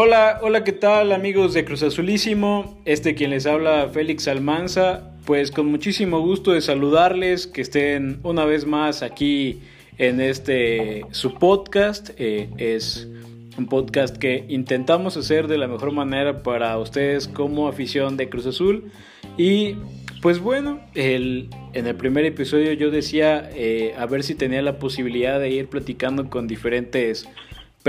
[0.00, 2.80] Hola, hola, ¿qué tal amigos de Cruz Azulísimo?
[2.84, 5.10] Este quien les habla, Félix Almanza.
[5.24, 9.58] Pues con muchísimo gusto de saludarles, que estén una vez más aquí
[9.96, 12.10] en este su podcast.
[12.16, 13.08] Eh, es
[13.56, 18.46] un podcast que intentamos hacer de la mejor manera para ustedes como afición de Cruz
[18.46, 18.92] Azul.
[19.36, 19.78] Y
[20.22, 25.40] pues bueno, en el primer episodio yo decía eh, a ver si tenía la posibilidad
[25.40, 27.28] de ir platicando con diferentes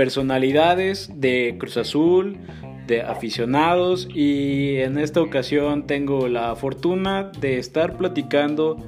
[0.00, 2.38] personalidades de Cruz Azul,
[2.86, 8.78] de aficionados y en esta ocasión tengo la fortuna de estar platicando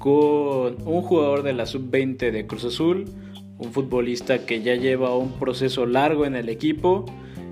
[0.00, 3.04] con un jugador de la sub-20 de Cruz Azul,
[3.56, 7.06] un futbolista que ya lleva un proceso largo en el equipo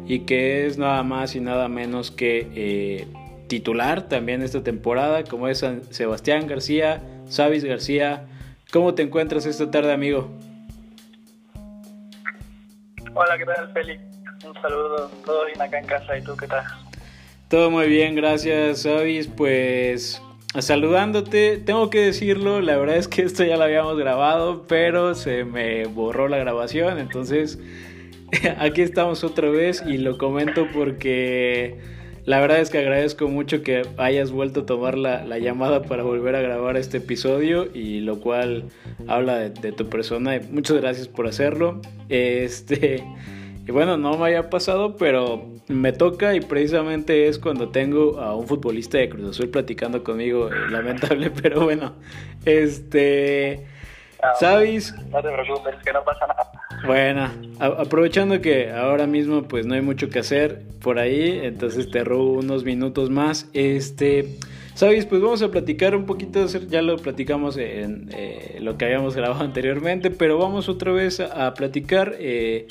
[0.05, 3.07] y que es nada más y nada menos que eh,
[3.47, 8.27] titular también esta temporada, como es Sebastián García, Savis García.
[8.73, 10.29] ¿Cómo te encuentras esta tarde, amigo?
[13.19, 14.03] Hola, ¿qué tal, Félix?
[14.47, 16.63] Un saludo, todo bien acá en casa, ¿y tú qué tal?
[17.49, 19.27] Todo muy bien, gracias, Avis.
[19.27, 20.21] Pues
[20.59, 25.45] saludándote, tengo que decirlo, la verdad es que esto ya lo habíamos grabado, pero se
[25.45, 27.59] me borró la grabación, entonces
[28.59, 31.81] aquí estamos otra vez y lo comento porque
[32.27, 36.35] la verdad es que agradezco mucho que hayas vuelto a tomar la, llamada para volver
[36.35, 38.65] a grabar este episodio y lo cual
[39.07, 41.81] habla de, tu persona muchas gracias por hacerlo.
[42.09, 43.05] Este,
[43.65, 48.35] y bueno, no me haya pasado, pero me toca y precisamente es cuando tengo a
[48.35, 51.95] un futbolista de Cruz Azul platicando conmigo, eh, lamentable, pero bueno,
[52.45, 53.69] este...
[54.21, 54.95] Ah, ¿Sabes?
[55.11, 56.46] No te preocupes, que no pasa nada.
[56.85, 62.05] Bueno, aprovechando que ahora mismo pues no hay mucho que hacer por ahí, entonces te
[62.05, 63.49] robo unos minutos más.
[63.55, 64.37] Este,
[64.75, 69.17] sabes, pues vamos a platicar un poquito, ya lo platicamos en eh, lo que habíamos
[69.17, 72.67] grabado anteriormente, pero vamos otra vez a, platicar eh,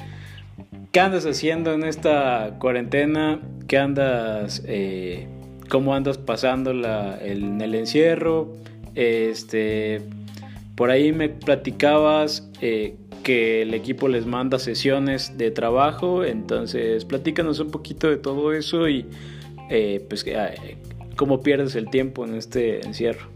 [0.92, 5.28] qué andas haciendo en esta cuarentena, qué andas, eh,
[5.70, 8.54] cómo andas pasando la, en el encierro,
[8.94, 10.02] este,
[10.76, 12.50] por ahí me platicabas
[13.26, 18.88] que el equipo les manda sesiones de trabajo, entonces platícanos un poquito de todo eso
[18.88, 19.10] y
[19.72, 20.78] eh, pues eh,
[21.18, 23.28] cómo pierdes el tiempo en este encierro.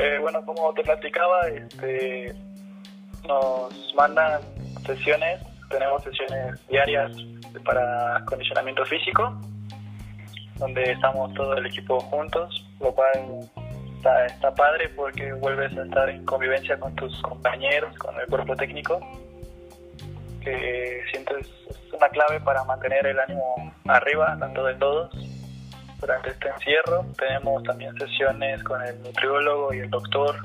[0.00, 2.32] Eh, bueno, como te platicaba, este,
[3.26, 4.40] nos mandan
[4.86, 7.10] sesiones, tenemos sesiones diarias
[7.64, 9.36] para acondicionamiento físico,
[10.60, 13.50] donde estamos todo el equipo juntos, lo cual
[14.26, 19.00] está, padre porque vuelves a estar en convivencia con tus compañeros, con el cuerpo técnico,
[20.42, 21.48] que siento es,
[21.92, 25.10] una clave para mantener el ánimo arriba, tanto de todos.
[26.00, 30.36] Durante este encierro tenemos también sesiones con el nutriólogo y el doctor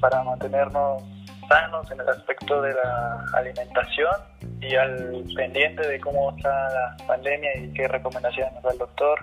[0.00, 1.04] para mantenernos
[1.48, 4.12] sanos en el aspecto de la alimentación
[4.60, 9.20] y al pendiente de cómo está la pandemia y qué recomendaciones nos da el doctor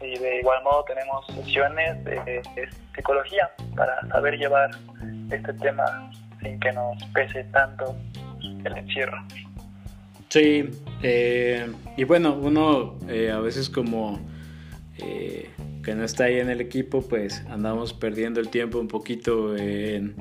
[0.00, 2.42] y de igual modo tenemos sesiones de,
[2.94, 4.70] psicología para saber llevar
[5.30, 6.10] este tema
[6.42, 7.96] sin que nos pese tanto
[8.42, 9.18] el encierro.
[10.28, 10.70] Sí,
[11.02, 11.66] eh,
[11.96, 14.20] y bueno, uno eh, a veces como
[14.98, 15.50] eh,
[15.82, 20.14] que no está ahí en el equipo, pues andamos perdiendo el tiempo un poquito en,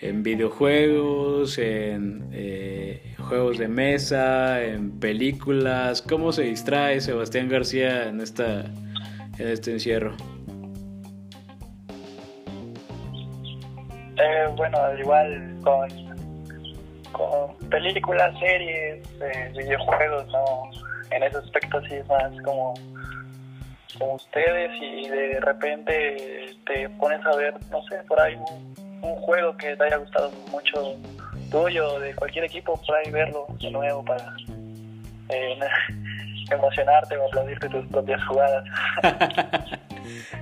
[0.00, 6.02] en videojuegos, en juegos de mesa, en películas.
[6.02, 8.70] ¿Cómo se distrae Sebastián García en esta
[9.38, 10.14] en este encierro?
[14.18, 15.88] Eh, bueno, igual con,
[17.12, 20.70] con películas, series, eh, videojuegos, ¿no?
[21.10, 22.74] En ese aspecto sí es más como,
[23.98, 29.56] como ustedes y de repente te pones a ver, no sé, por ahí un, juego
[29.56, 30.96] que te haya gustado mucho
[31.50, 34.34] tuyo, de cualquier equipo, por ahí verlo de nuevo para...
[35.28, 35.58] Eh,
[36.50, 38.64] emocionarte o aplaudirte tus propias jugadas.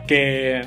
[0.07, 0.63] que,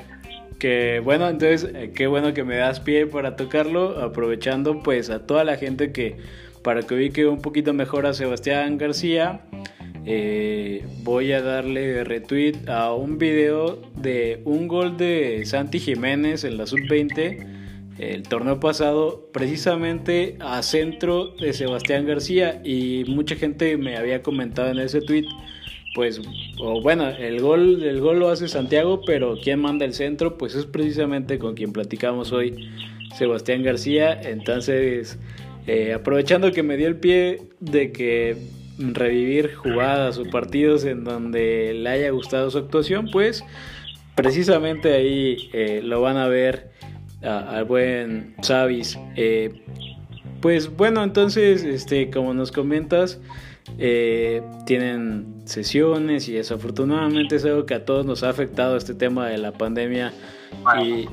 [0.59, 5.25] que bueno, entonces eh, qué bueno que me das pie para tocarlo, aprovechando pues a
[5.25, 6.17] toda la gente que
[6.63, 9.41] para que ubique un poquito mejor a Sebastián García.
[10.05, 16.57] Eh, voy a darle retweet a un video de un gol de Santi Jiménez en
[16.57, 17.58] la sub-20
[17.99, 24.69] el torneo pasado precisamente a centro de Sebastián García y mucha gente me había comentado
[24.69, 25.25] en ese tweet
[25.95, 26.21] pues
[26.81, 30.65] bueno el gol el gol lo hace Santiago pero quien manda el centro pues es
[30.65, 32.69] precisamente con quien platicamos hoy
[33.15, 34.19] Sebastián García.
[34.21, 35.19] Entonces
[35.67, 38.37] eh, aprovechando que me dio el pie de que
[38.77, 43.43] revivir jugadas o partidos en donde le haya gustado su actuación pues
[44.15, 46.71] precisamente ahí eh, lo van a ver
[47.21, 48.97] al buen Savis.
[49.15, 49.53] Eh,
[50.41, 53.19] Pues bueno, entonces, este, como nos comentas,
[53.77, 59.27] eh, tienen sesiones y desafortunadamente es algo que a todos nos ha afectado este tema
[59.27, 60.13] de la pandemia
[60.81, 61.07] y,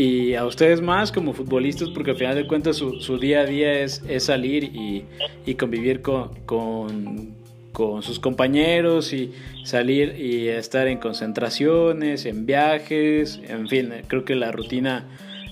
[0.00, 3.46] y, a ustedes más como futbolistas porque al final de cuentas su, su día a
[3.46, 5.04] día es, es salir y,
[5.46, 7.34] y convivir con, con,
[7.72, 9.32] con, sus compañeros y
[9.64, 15.06] salir y estar en concentraciones, en viajes, en fin, creo que la rutina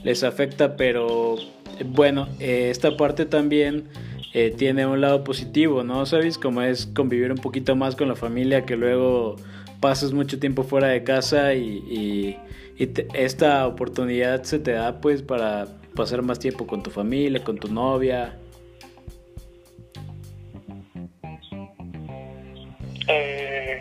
[0.04, 1.36] les afecta, pero
[1.86, 3.88] bueno, eh, esta parte también
[4.32, 6.06] eh, tiene un lado positivo, ¿no?
[6.06, 6.38] ¿Sabes?
[6.38, 9.36] Como es convivir un poquito más con la familia, que luego
[9.80, 12.38] pasas mucho tiempo fuera de casa y,
[13.14, 17.72] esta oportunidad se te da pues para pasar más tiempo con tu familia, con tu
[17.72, 18.36] novia.
[23.06, 23.78] Eh,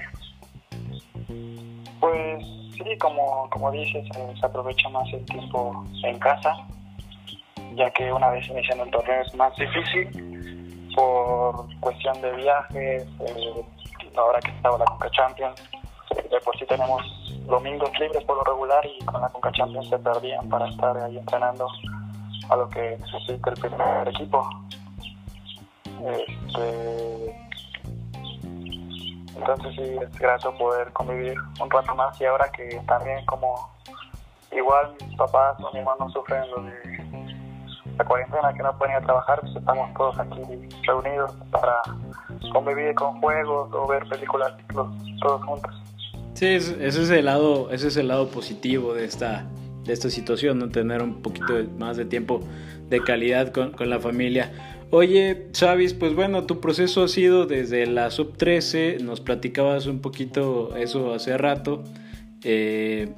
[2.00, 4.06] pues sí, como, como dices,
[4.40, 6.56] se aprovecha más el tiempo en casa,
[7.76, 13.66] ya que una vez iniciando el torneo es más difícil por cuestión de viajes, eh,
[14.16, 15.70] ahora que estaba la Conca Champions,
[16.30, 17.02] de por sí tenemos
[17.48, 21.18] domingos libres por lo regular y con la Conca Champions se perdían para estar ahí
[21.18, 21.68] entrenando
[22.50, 24.48] a lo que necesita el primer equipo.
[26.06, 27.36] Este,
[29.36, 33.70] entonces sí, es grato poder convivir un rato más y ahora que también como
[34.52, 37.04] igual mis papás o mi hermano sufren lo de
[37.98, 40.42] la cuarentena que no pueden ir a trabajar, pues estamos todos aquí
[40.88, 41.76] reunidos para
[42.52, 44.54] convivir con juegos o ver películas
[45.22, 45.72] todos juntos.
[46.34, 49.46] Sí, ese es el lado, ese es el lado positivo de esta,
[49.84, 50.70] de esta situación, ¿no?
[50.70, 52.40] tener un poquito más de tiempo
[52.90, 54.52] de calidad con, con la familia.
[54.90, 60.00] Oye, Chavis, pues bueno, tu proceso ha sido desde la sub 13, nos platicabas un
[60.00, 61.84] poquito eso hace rato,
[62.44, 63.10] eh,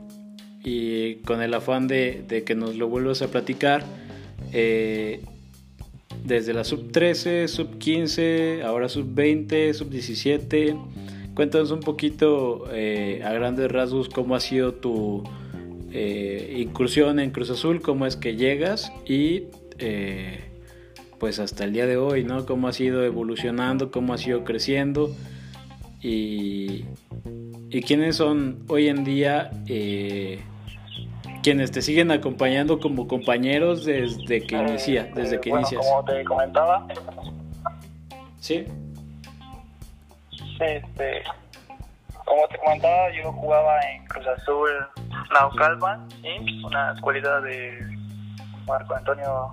[0.64, 3.84] y con el afán de, de que nos lo vuelvas a platicar.
[4.52, 5.22] Eh,
[6.24, 10.76] desde la sub 13, sub 15, ahora sub 20, sub 17.
[11.36, 15.24] Cuéntanos un poquito eh, a grandes rasgos cómo ha sido tu
[15.92, 19.44] eh, incursión en Cruz Azul, cómo es que llegas y
[21.26, 22.46] pues hasta el día de hoy, ¿no?
[22.46, 25.10] Cómo ha sido evolucionando, cómo ha sido creciendo
[26.00, 26.86] y,
[27.72, 29.50] y quiénes son hoy en día
[31.42, 35.84] quienes te siguen acompañando como compañeros desde que inicia, eh, desde que bueno, inicias.
[35.84, 36.88] Como te comentaba.
[38.38, 38.68] Sí.
[40.30, 41.24] Sí, este,
[42.24, 44.70] como te comentaba, yo jugaba en Cruz Azul
[45.34, 46.08] Naucalpan,
[46.64, 47.80] una escuelita de
[48.68, 49.50] Marco Antonio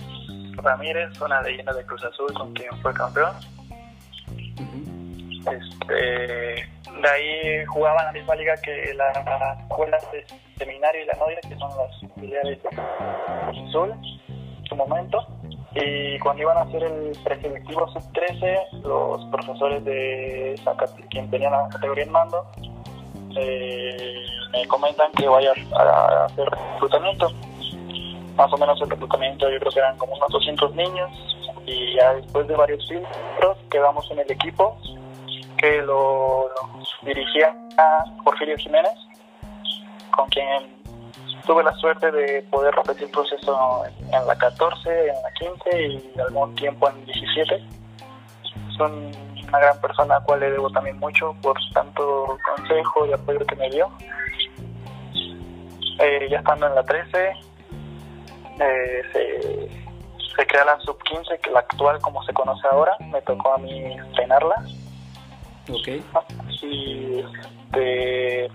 [0.63, 3.35] Ramírez, una leyenda de Cruz Azul con quien fue campeón.
[5.51, 9.11] Este de ahí jugaba en la misma liga que la,
[9.61, 10.25] escuela de
[10.59, 12.69] seminario y la noria, que son las filiales de
[13.69, 13.93] Azul
[14.29, 15.27] en su momento.
[15.75, 20.61] Y cuando iban a hacer el preselectivo sub-13, los profesores de
[21.11, 22.47] quien tenían la categoría en mando,
[23.37, 27.33] eh, me comentan que vaya a, hacer reclutamiento.
[28.37, 31.11] Más o menos el reclutamiento yo creo que eran como unos 200 niños
[31.67, 34.77] y ya después de varios filtros quedamos en el equipo
[35.59, 36.51] que lo,
[37.03, 37.55] dirigía
[38.25, 38.93] Porfirio Jiménez,
[40.11, 40.83] con quien
[41.47, 46.21] tuve la suerte de poder repetir el proceso en la 14, en la 15 y
[46.21, 47.55] algún tiempo en 17.
[47.55, 53.13] Es una gran persona a la cual le debo también mucho por tanto consejo y
[53.13, 53.89] apoyo que me dio.
[55.99, 57.35] Eh, ya estando en la 13,
[58.61, 63.21] eh, se, se crea la sub 15, que la actual como se conoce ahora, me
[63.23, 64.57] tocó a mí entrenarla
[65.71, 65.89] Ok.
[66.63, 67.23] Y
[67.71, 68.51] de,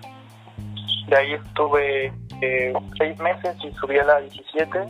[1.08, 4.88] de ahí estuve eh, seis meses y subí a la 17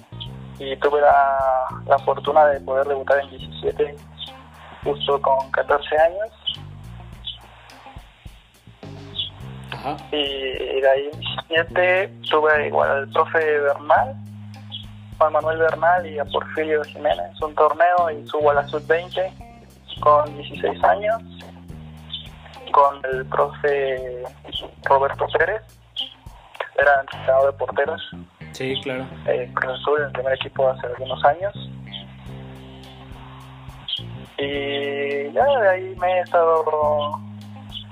[0.60, 3.96] y tuve la, la fortuna de poder debutar en 17
[4.84, 6.60] justo con 14 años.
[9.72, 9.98] Ajá.
[10.12, 14.16] Y, de ahí en 17 tuve igual al profe Bernal,
[15.18, 19.32] Juan Manuel Bernal y a Porfirio Jiménez, un torneo y subo a la sub-20
[20.00, 21.22] con 16 años
[22.72, 24.24] con el profe
[24.84, 25.62] Roberto Pérez,
[26.78, 28.02] era entrenador de porteros.
[28.52, 29.08] Sí, claro.
[29.26, 29.52] Eh,
[30.14, 31.54] primer equipo hace algunos años.
[34.38, 37.20] Y ya de ahí me he estado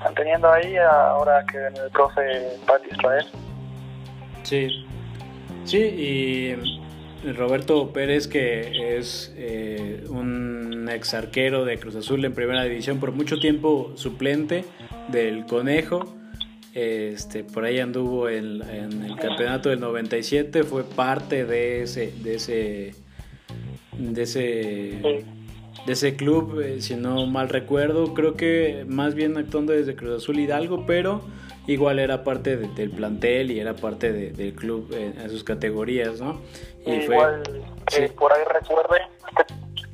[0.04, 2.22] manteniendo ahí ahora que el profe
[2.68, 3.26] Pat Israel.
[4.44, 4.86] Sí,
[5.64, 6.85] sí, y
[7.34, 13.12] Roberto Pérez, que es eh, un ex arquero de Cruz Azul en primera división, por
[13.12, 14.66] mucho tiempo suplente
[15.10, 16.16] del Conejo.
[16.74, 22.96] Este, por ahí anduvo en, el campeonato del 97, fue parte de ese, de ese,
[23.98, 25.26] de ese,
[25.86, 28.14] de ese club, eh, si no mal recuerdo.
[28.14, 31.22] Creo que más bien actuando desde Cruz Azul Hidalgo, pero
[31.68, 36.42] igual era parte del plantel y era parte del club en, sus categorías, ¿no?
[36.86, 37.44] Y igual,
[37.98, 39.02] eh, por ahí recuerde,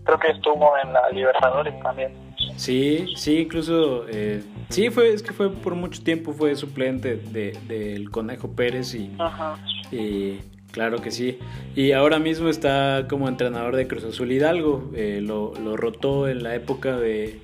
[0.03, 2.13] creo que estuvo en la Libertadores también.
[2.57, 7.67] Sí, sí, incluso, eh, sí, fue, es que fue por mucho tiempo, fue suplente del
[7.67, 9.11] de, Conejo Pérez y,
[9.91, 11.37] y, claro que sí.
[11.75, 16.43] Y ahora mismo está como entrenador de Cruz Azul Hidalgo, eh, lo, lo rotó en
[16.43, 17.39] la época de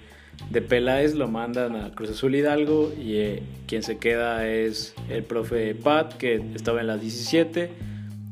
[0.50, 5.24] de Peláez lo mandan a Cruz Azul Hidalgo y eh, quien se queda es el
[5.24, 7.72] profe Pat, que estaba en la 17,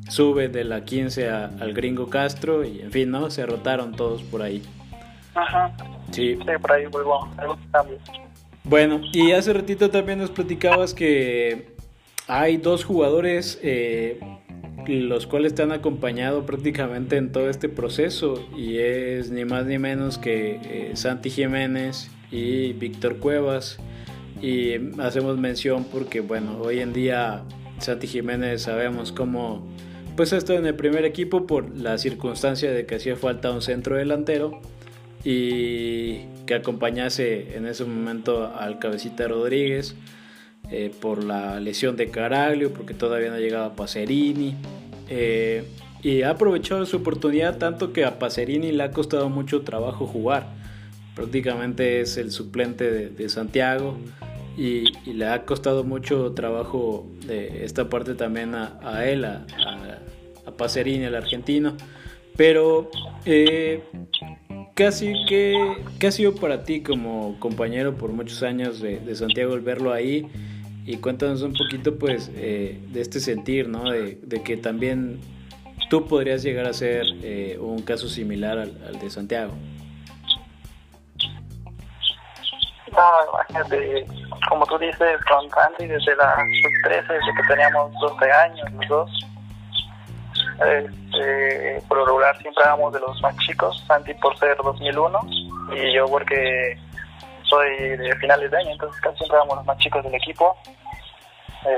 [0.09, 3.29] sube de la 15 al Gringo Castro y en fin, ¿no?
[3.29, 4.61] Se rotaron todos por ahí.
[5.33, 5.75] Ajá.
[6.11, 6.35] Sí.
[6.35, 7.57] Sí, por ahí muy bueno,
[8.63, 11.75] Bueno, y hace ratito también nos platicabas que
[12.27, 14.19] hay dos jugadores eh,
[14.87, 18.45] los cuales te han acompañado prácticamente en todo este proceso.
[18.57, 23.77] Y es ni más ni menos que eh, Santi Jiménez y Víctor Cuevas.
[24.41, 27.43] Y hacemos mención porque bueno hoy en día
[27.79, 29.65] Santi Jiménez sabemos cómo
[30.15, 33.61] pues ha estado en el primer equipo por la circunstancia de que hacía falta un
[33.61, 34.61] centro delantero
[35.23, 39.95] y que acompañase en ese momento al cabecita Rodríguez
[40.71, 44.55] eh, por la lesión de Caraglio, porque todavía no llegaba Pacerini.
[45.09, 45.63] Eh,
[46.01, 50.47] y ha aprovechado su oportunidad tanto que a Pacerini le ha costado mucho trabajo jugar.
[51.15, 53.97] Prácticamente es el suplente de, Santiago
[54.57, 59.45] y, le ha costado mucho trabajo de esta parte también a, él, a,
[60.45, 61.75] a, Pacerini, el argentino.
[62.35, 62.91] Pero
[63.25, 63.81] eh,
[64.73, 65.55] casi que,
[65.99, 69.93] ¿qué ha sido para ti como compañero por muchos años de, de Santiago el verlo
[69.93, 70.27] ahí?
[70.85, 73.89] Y cuéntanos un poquito pues eh, de este sentir, ¿no?
[73.89, 75.19] De, que también
[75.89, 79.53] tú podrías llegar a ser eh, un caso similar al, de Santiago.
[82.91, 83.01] No,
[83.33, 84.05] imagínate,
[84.47, 89.11] como tú dices, con Santi desde la sub-13, desde que teníamos 12 años los dos,
[90.53, 95.19] este, por lo regular siempre éramos de los más chicos, Santi por ser 2001
[95.75, 96.77] y yo porque
[97.49, 100.55] soy de finales de año, entonces casi siempre éramos los más chicos del equipo.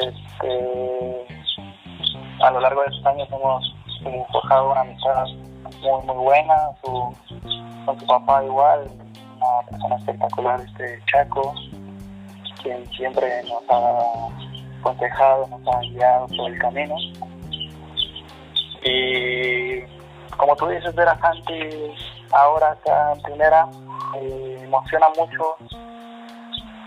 [0.01, 1.25] Este,
[2.41, 3.75] a lo largo de estos años hemos
[4.31, 5.25] forjado una amistad
[5.81, 7.15] muy muy buena, su,
[7.86, 8.89] con su papá igual,
[9.38, 11.53] una persona espectacular, este Chaco,
[12.62, 14.29] quien siempre nos ha
[14.79, 16.95] aconsejado, nos ha guiado por el camino.
[18.83, 19.81] Y
[20.38, 21.93] como tú dices, ver a Santi
[22.31, 23.67] ahora acá en primera,
[24.16, 25.58] eh, emociona mucho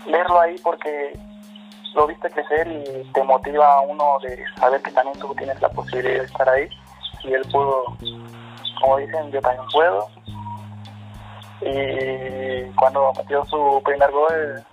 [0.05, 1.17] verlo ahí porque
[1.93, 5.69] lo viste crecer y te motiva a uno de saber que también tú tienes la
[5.69, 6.69] posibilidad de estar ahí
[7.23, 7.85] y él pudo,
[8.79, 10.07] como dicen, yo también puedo.
[11.61, 14.63] Y cuando metió su primer gol,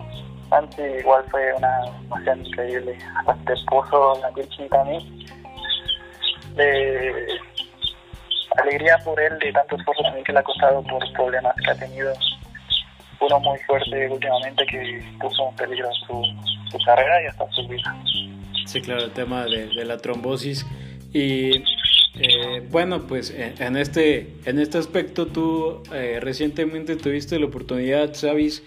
[0.51, 2.97] antes igual fue una emoción increíble.
[3.27, 5.27] Hasta puso la virginita a mí.
[6.55, 7.39] De
[8.57, 11.75] alegría por él, de tanto esfuerzo también que le ha costado por problemas que ha
[11.75, 12.11] tenido
[13.21, 17.95] uno muy fuerte últimamente que puso en peligro su, carrera y hasta su vida.
[18.65, 20.65] Sí, claro, el tema de, la trombosis.
[21.13, 21.63] Y
[22.19, 28.63] eh, bueno, pues en este, en este aspecto tú eh, recientemente tuviste la oportunidad, ¿sabes?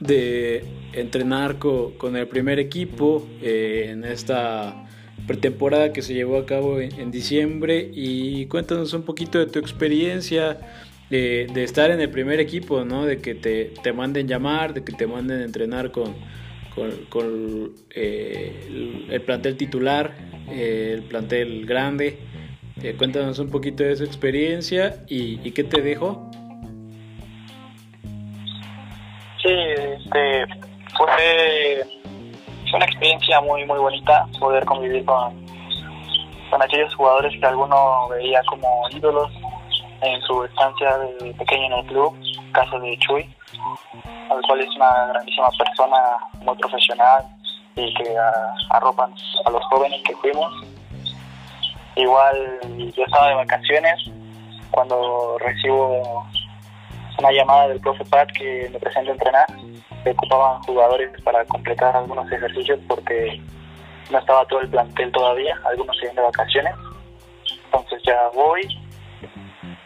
[0.00, 4.84] de entrenar con, el primer equipo eh, en esta
[5.26, 10.58] pretemporada que se llevó a cabo en, diciembre y cuéntanos un poquito de tu experiencia,
[11.10, 13.04] de, estar en el primer equipo, ¿no?
[13.04, 16.14] De que te, te manden llamar, de que te manden entrenar con,
[17.08, 20.12] con, eh, el, plantel titular,
[20.48, 22.18] eh, el plantel grande.
[22.82, 26.30] Eh, cuéntanos un poquito de esa experiencia y, y qué te dejó.
[29.42, 30.46] Sí, este,
[30.96, 31.84] fue,
[32.74, 35.46] una experiencia muy muy bonita poder convivir con,
[36.50, 39.30] con aquellos jugadores que alguno veía como ídolos
[40.00, 42.14] en su estancia de pequeño en el club,
[42.52, 43.34] caso de Chuy,
[44.30, 45.96] al cual es una grandísima persona,
[46.42, 47.24] muy profesional
[47.76, 48.16] y que
[48.70, 50.52] arropan a los jóvenes que fuimos.
[51.96, 52.60] Igual
[52.94, 54.10] yo estaba de vacaciones
[54.70, 56.26] cuando recibo
[57.18, 59.46] una llamada del profe Pat que me presenta a entrenar.
[60.04, 63.40] Se ocupaban jugadores para completar algunos ejercicios porque
[64.10, 66.74] no estaba todo el plantel todavía, algunos siguen de vacaciones.
[67.64, 68.62] Entonces ya voy,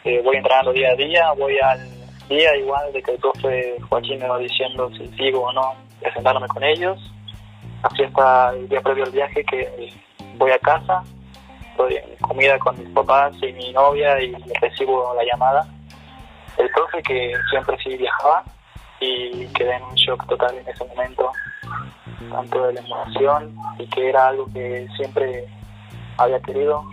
[0.04, 1.80] eh, voy entrenando día a día, voy al
[2.28, 6.48] día igual de que el profe Joaquín me va diciendo si sigo o no presentándome
[6.48, 6.98] con ellos.
[7.82, 9.92] Así hasta el día previo al viaje que
[10.36, 11.02] voy a casa,
[11.70, 15.66] estoy en comida con mis papás y mi novia y recibo la llamada.
[16.56, 18.44] El profe que siempre sí viajaba
[19.00, 21.32] y quedé en un shock total en ese momento,
[22.30, 25.46] tanto de la emoción y que era algo que siempre
[26.18, 26.84] había querido.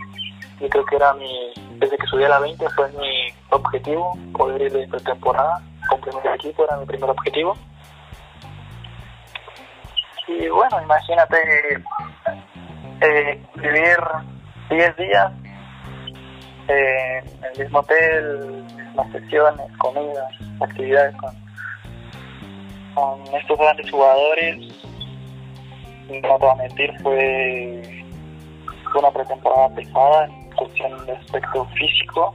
[0.60, 4.62] Y creo que era mi, desde que subí a la 20 fue mi objetivo, poder
[4.62, 7.56] ir de pretemporada con primer equipo, era mi primer objetivo.
[10.26, 11.36] Y bueno, imagínate
[13.00, 13.98] eh, vivir
[14.68, 15.32] 10 días
[16.68, 21.34] eh, en el mismo hotel, mismas sesiones, comidas, actividades con,
[22.94, 24.56] con estos grandes jugadores.
[26.08, 28.04] No te voy a mentir, fue
[28.94, 32.34] una pretemporada pesada cuestión de aspecto físico,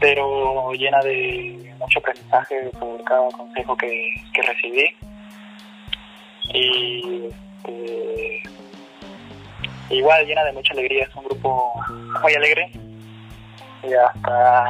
[0.00, 4.96] pero llena de mucho aprendizaje por cada consejo que, que recibí.
[6.52, 8.42] Y este,
[9.90, 11.72] igual llena de mucha alegría, es un grupo
[12.22, 12.70] muy alegre
[13.82, 14.64] y hasta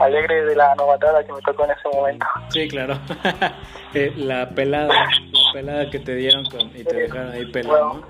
[0.00, 2.26] alegre de la novatada que me tocó en ese momento.
[2.48, 2.98] Sí, claro.
[3.94, 8.02] Eh, la pelada, la pelada que te dieron con, y te dejaron ahí pelado.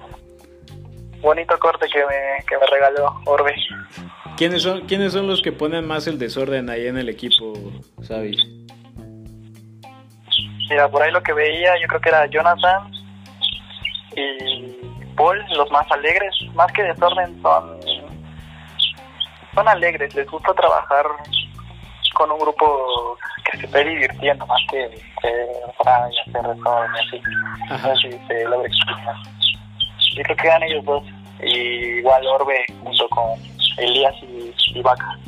[1.21, 3.55] Bonito corte que me, que me regaló Orbe.
[4.37, 7.55] ¿Quiénes son, ¿Quiénes son los que ponen más el desorden ahí en el equipo,
[8.03, 8.37] Sabis?
[10.69, 12.91] Mira, por ahí lo que veía, yo creo que era Jonathan
[14.17, 14.77] y
[15.17, 17.81] Paul, los más alegres, más que desorden, son,
[19.55, 21.07] son alegres, les gusta trabajar
[22.15, 23.19] con un grupo
[23.51, 24.91] que se esté divirtiendo más que,
[25.23, 25.47] que
[25.83, 27.23] para hacer desorden así.
[27.71, 29.36] No sé si se logra explicar.
[30.17, 31.03] Yo creo que eran ellos dos,
[31.43, 33.25] y igual Orbe junto con
[33.79, 35.19] Elías y, y Vaca.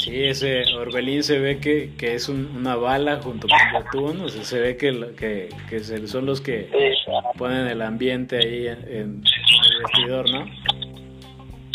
[0.00, 4.28] Sí, ese Orbelín se ve que, que es un- una bala junto con Yotun, o
[4.28, 8.66] sea, se ve que, que, que se- son los que Sí, ponen el ambiente ahí
[8.66, 10.44] en, en el vestidor, ¿no?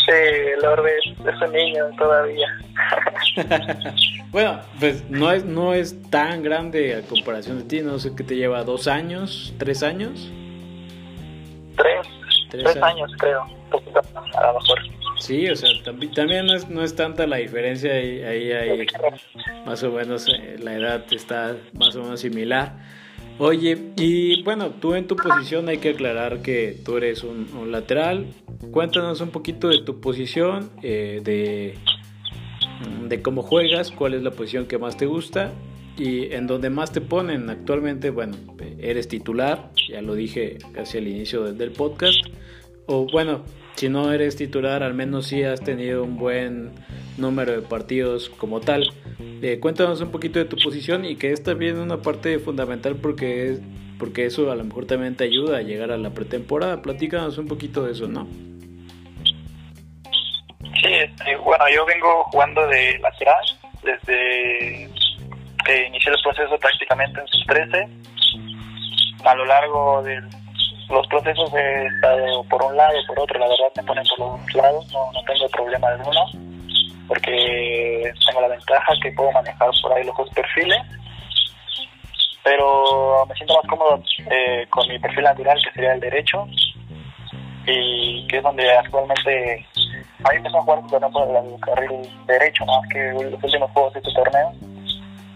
[0.06, 0.16] sí,
[0.58, 2.48] el Orbe es, es un niño todavía.
[4.32, 8.24] Bueno, pues no es, no es tan grande a comparación de ti, no sé qué
[8.24, 10.32] te lleva, dos años, tres años.
[11.80, 12.08] Tres,
[12.52, 12.84] Tres tres, años.
[12.84, 14.80] años creo, un poquito más, a lo mejor.
[15.20, 18.88] Sí, o sea, también, también no, es, no es tanta la diferencia, ahí, ahí hay
[19.66, 22.78] más o menos eh, la edad está más o menos similar.
[23.38, 27.72] Oye, y bueno, tú en tu posición hay que aclarar que tú eres un, un
[27.72, 28.28] lateral.
[28.72, 31.78] Cuéntanos un poquito de tu posición, eh, de,
[33.08, 35.52] de cómo juegas, cuál es la posición que más te gusta
[36.00, 38.10] y en donde más te ponen actualmente.
[38.10, 38.36] Bueno,
[38.80, 42.18] eres titular, ya lo dije casi al inicio de- del podcast.
[42.88, 43.44] O bueno,
[43.76, 46.72] si no eres titular, al menos sí has tenido un buen
[47.18, 48.92] número de partidos como tal.
[49.42, 53.50] Eh, cuéntanos un poquito de tu posición y que es también una parte fundamental porque,
[53.52, 53.62] es,
[54.00, 56.82] porque eso a lo mejor también te ayuda a llegar a la pretemporada.
[56.82, 58.28] Platícanos un poquito de eso, ¿no?
[60.82, 63.44] Sí, este, bueno, yo vengo jugando de lateral
[63.84, 64.90] desde
[65.70, 67.88] que inicié el proceso prácticamente en sus 13.
[69.24, 70.20] A lo largo de
[70.90, 74.42] los procesos he estado por un lado, por otro, la verdad me ponen por los
[74.42, 76.26] dos lados, no, no tengo problema alguno,
[77.08, 80.80] porque tengo la ventaja que puedo manejar por ahí los dos perfiles,
[82.44, 86.48] pero me siento más cómodo eh, con mi perfil natural, que sería el derecho,
[87.68, 89.68] y que es donde actualmente
[90.24, 94.00] a mí empezó a jugar por el carril derecho, más que los últimos juegos de
[94.00, 94.52] este torneo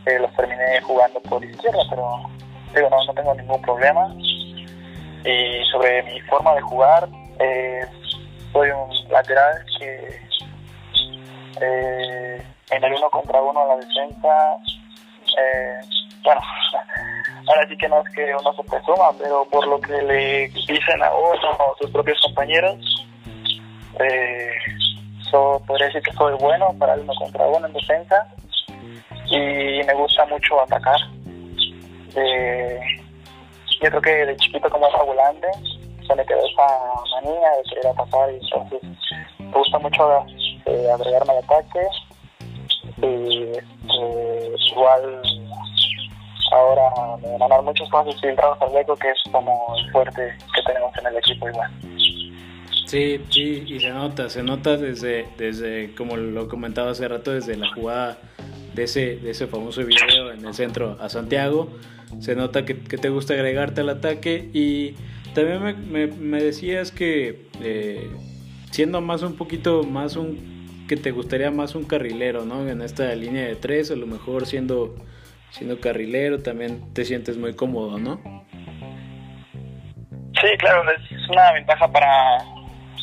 [0.06, 2.30] eh, los terminé jugando por izquierda, pero
[2.76, 4.14] digo, no, no tengo ningún problema.
[5.26, 7.08] Y sobre mi forma de jugar,
[7.40, 7.86] eh,
[8.52, 10.22] soy un lateral que
[11.62, 14.58] eh, en el uno contra uno en la defensa,
[15.38, 15.80] eh,
[16.24, 16.42] bueno,
[17.48, 21.04] ahora sí que no es que uno se presuma, pero por lo que le dicen
[21.04, 22.78] a uno o sus propios compañeros,
[24.00, 24.52] eh,
[25.32, 28.28] so, podría decir que soy bueno para el uno contra uno en defensa
[29.34, 31.00] y me gusta mucho atacar.
[33.82, 35.48] Yo creo que de chiquito como era volante
[36.08, 36.68] se me quedó esa
[37.16, 38.82] manía de querer atacar y entonces
[39.40, 40.26] me gusta mucho
[40.66, 41.88] eh, agregarme al ataque
[43.02, 45.22] y eh, igual
[46.52, 50.96] ahora me dar muchos pasos filtrados al hueco que es como el fuerte que tenemos
[50.98, 51.72] en el equipo igual.
[52.86, 57.56] Sí, sí, y se nota, se nota desde, desde como lo comentaba hace rato, desde
[57.56, 58.18] la jugada
[58.74, 61.70] de ese, de ese famoso video en el centro a Santiago.
[62.20, 64.96] Se nota que, que te gusta agregarte al ataque y
[65.34, 68.10] también me, me, decías que eh,
[68.72, 72.68] siendo más un poquito más un que te gustaría más un carrilero, ¿no?
[72.68, 74.96] En esta línea de tres, a lo mejor siendo
[75.50, 78.20] siendo carrilero también te sientes muy cómodo, ¿no?
[80.42, 82.38] Sí, claro, es una ventaja para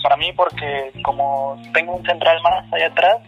[0.03, 3.19] para mí porque como tengo un central más allá atrás,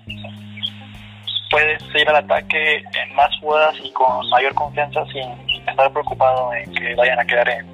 [1.53, 5.31] puedes ir al ataque en más jugadas y con mayor confianza sin
[5.69, 7.67] estar preocupado en que vayan a quedar en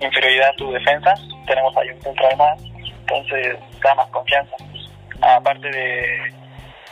[0.00, 1.14] inferioridad a tu defensa.
[1.46, 2.60] Tenemos ahí un central más,
[3.00, 4.56] entonces da más confianza.
[5.20, 6.32] Aparte de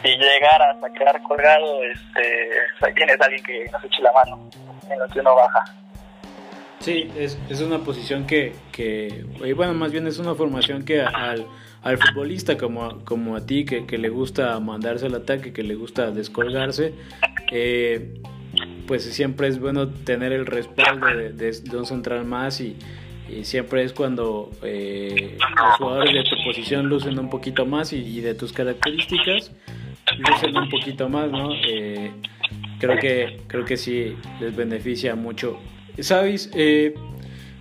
[0.02, 4.48] si llegar a quedar colgado, este, tienes alguien que nos eche la mano
[4.90, 5.64] en lo que uno baja.
[6.80, 9.24] Sí, es, es una posición que, que,
[9.56, 11.46] bueno, más bien es una formación que al,
[11.86, 15.76] al futbolista como, como a ti, que, que, le gusta mandarse al ataque, que le
[15.76, 16.94] gusta descolgarse,
[17.52, 18.20] eh,
[18.86, 22.76] pues siempre es bueno tener el respaldo de, de, un central más y,
[23.42, 28.20] siempre es cuando eh, los jugadores de tu posición lucen un poquito más y, y
[28.20, 29.50] de tus características
[30.18, 31.50] lucen un poquito más, ¿no?
[31.54, 32.12] Eh,
[32.78, 35.58] creo que creo que sí les beneficia mucho.
[35.98, 36.50] ¿Sabes?
[36.54, 36.94] Eh,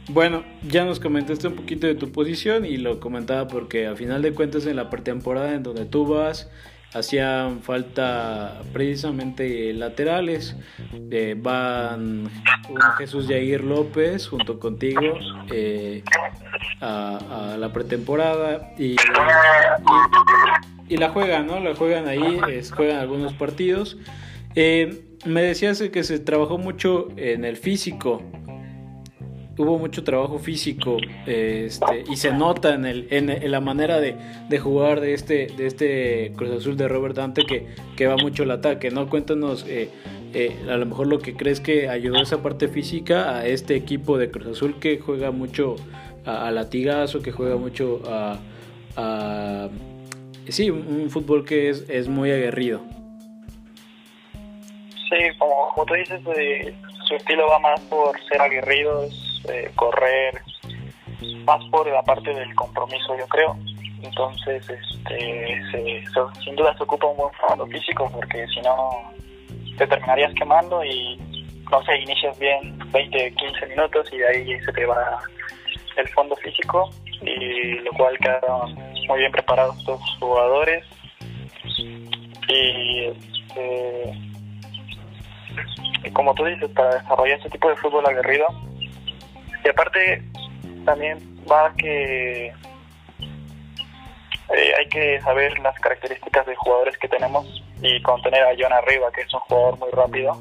[0.10, 4.22] bueno, ya nos comentaste un poquito de tu posición y lo comentaba porque a final
[4.22, 6.50] de cuentas en la pretemporada en donde tú vas
[6.96, 10.56] hacían falta precisamente laterales.
[11.12, 12.30] Eh, van
[12.98, 15.02] Jesús Jair López junto contigo
[15.52, 16.04] eh,
[16.80, 18.96] a, la pretemporada y,
[20.88, 21.60] y, la juegan, ¿no?
[21.60, 22.40] La juegan ahí,
[22.74, 23.98] juegan algunos partidos.
[24.56, 28.24] Eh, me decías que se trabajó mucho en el físico.
[29.58, 35.00] Hubo mucho trabajo físico este, y se nota en, el, en, la manera de, jugar
[35.00, 38.92] de este, de este Cruz Azul de Robert Dante que, que va mucho el ataque.
[38.92, 39.10] ¿no?
[39.10, 39.90] Cuéntanos eh,
[40.34, 44.18] eh, a lo mejor lo que crees que ayudó esa parte física a este equipo
[44.18, 45.78] de Cruz Azul que juega mucho
[46.26, 48.40] a, latigazo, que juega mucho a,
[48.98, 49.70] a
[50.50, 52.82] sí, un fútbol que es, es muy aguerrido.
[55.10, 56.74] Sí, como, como tú dices, eh,
[57.08, 59.14] su estilo va más por ser aguerridos,
[59.50, 60.42] eh, correr,
[61.46, 63.58] más por la parte del compromiso, yo creo.
[64.02, 65.62] Entonces, este,
[66.44, 69.12] sin duda se ocupa un buen fondo físico porque si no
[69.78, 71.18] te terminarías quemando y
[71.72, 75.20] no sé, inicias bien 20, 15 minutos y de ahí se te va
[75.98, 76.90] el fondo físico
[77.22, 78.76] y lo cual quedaron
[79.08, 80.84] muy bien preparados los jugadores
[82.48, 84.14] y este,
[86.14, 88.46] como tú dices, para desarrollar ese tipo de fútbol aguerrido.
[89.66, 90.22] Y aparte,
[90.86, 91.18] también
[91.52, 92.54] va que
[94.54, 99.12] eh, hay que saber las características de jugadores que tenemos y contener a John arriba,
[99.12, 100.40] que es un jugador muy rápido,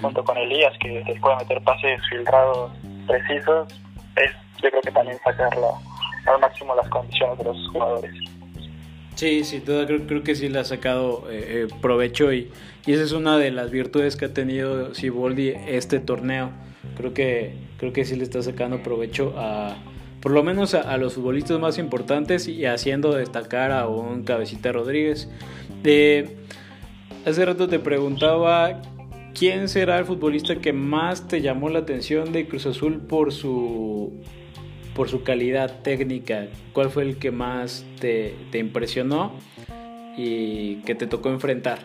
[0.00, 2.72] junto con Elías, que les puede meter pases filtrados
[3.06, 3.68] precisos,
[4.16, 4.30] es
[4.62, 5.78] yo creo que también sacarlo
[6.26, 8.12] al máximo las condiciones de los jugadores.
[9.14, 12.50] Sí, sí, todo, creo, creo que sí le ha sacado eh, eh, provecho y,
[12.86, 16.50] y, esa es una de las virtudes que ha tenido Siboldi este torneo.
[16.96, 19.76] Creo que, creo que sí le está sacando provecho a,
[20.22, 25.28] por lo menos a, los futbolistas más importantes y haciendo destacar a un Cabecita Rodríguez.
[25.82, 26.34] De,
[27.26, 28.80] hace rato te preguntaba
[29.38, 34.14] quién será el futbolista que más te llamó la atención de Cruz Azul por su
[34.94, 39.32] por su calidad técnica, ¿cuál fue el que más te, te impresionó
[40.16, 41.80] y que te tocó enfrentar?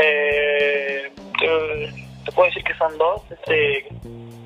[0.00, 1.10] Eh,
[2.24, 3.86] te, puedo decir que son dos, este,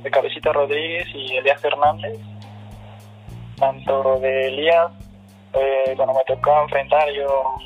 [0.02, 2.18] de Cabecita Rodríguez y Elías Hernández.
[3.58, 4.92] Tanto de Elías,
[5.54, 7.56] eh, cuando me tocó enfrentar, yo,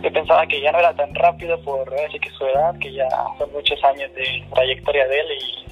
[0.00, 3.08] yo pensaba que ya no era tan rápido por decir que su edad, que ya
[3.38, 5.66] son muchos años de trayectoria de él y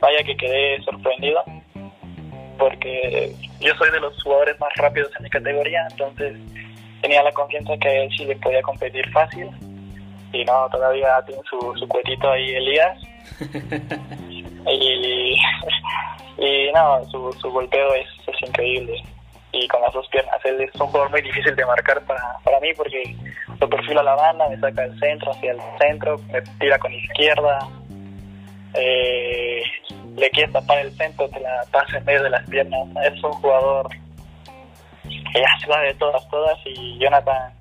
[0.00, 1.42] vaya que quedé sorprendido
[2.58, 6.36] porque yo soy de los jugadores más rápidos en mi categoría, entonces
[7.02, 9.48] tenía la confianza que a él sí le podía competir fácil.
[10.32, 12.98] Y no, todavía tiene su, su cuetito ahí Elías.
[14.66, 15.34] y,
[16.38, 19.02] y no, su, su golpeo es, es, increíble.
[19.52, 22.60] Y con las dos piernas, él es un jugador muy difícil de marcar para, para
[22.60, 23.16] mí porque
[23.58, 26.92] lo perfila a la banda, me saca el centro hacia el centro, me tira con
[26.92, 27.66] izquierda,
[28.74, 29.62] eh,
[30.16, 32.88] le quieres tapar el centro, te la pasa en medio de las piernas.
[33.04, 33.88] Es un jugador
[35.02, 36.58] que ya se va de todas, todas.
[36.64, 37.52] Y Jonathan,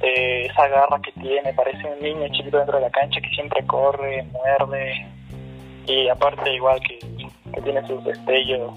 [0.00, 3.64] eh, esa garra que tiene, parece un niño chiquito dentro de la cancha que siempre
[3.66, 5.06] corre, muerde.
[5.86, 6.98] Y aparte, igual que,
[7.62, 8.72] tiene sus destellos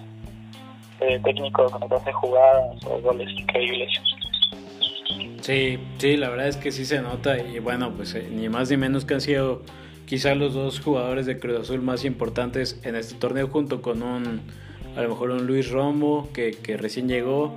[1.02, 3.92] eh, técnicos cuando hace jugadas o goles increíbles.
[5.42, 8.72] Sí, sí, la verdad es que sí se nota y bueno, pues eh, ni más
[8.72, 9.62] ni menos que han sido
[10.06, 14.42] quizás los dos jugadores de Cruz Azul más importantes en este torneo junto con un
[14.96, 17.56] a lo mejor un Luis Romo que, que recién llegó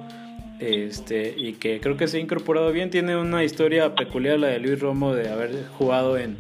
[0.65, 4.59] este y que creo que se ha incorporado bien tiene una historia peculiar la de
[4.59, 6.37] Luis Romo de haber jugado en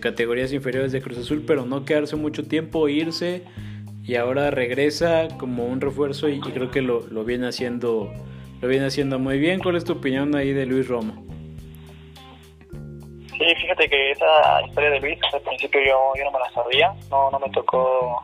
[0.00, 3.42] categorías inferiores de Cruz Azul pero no quedarse mucho tiempo irse
[4.06, 8.12] y ahora regresa como un refuerzo y, creo que lo, lo, viene haciendo
[8.60, 9.60] lo viene haciendo muy bien.
[9.60, 11.24] ¿Cuál es tu opinión ahí de Luis Romo?
[12.70, 16.94] Sí, fíjate que esa historia de Luis al principio yo, yo no me la sabía,
[17.10, 18.22] no, no me tocó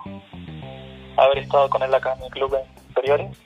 [1.17, 3.37] haber estado con él acá en el club en inferiores,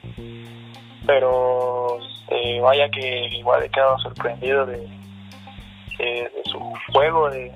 [1.06, 4.78] pero este, vaya que igual he quedado sorprendido de,
[5.98, 6.58] de, su
[6.92, 7.52] juego, de,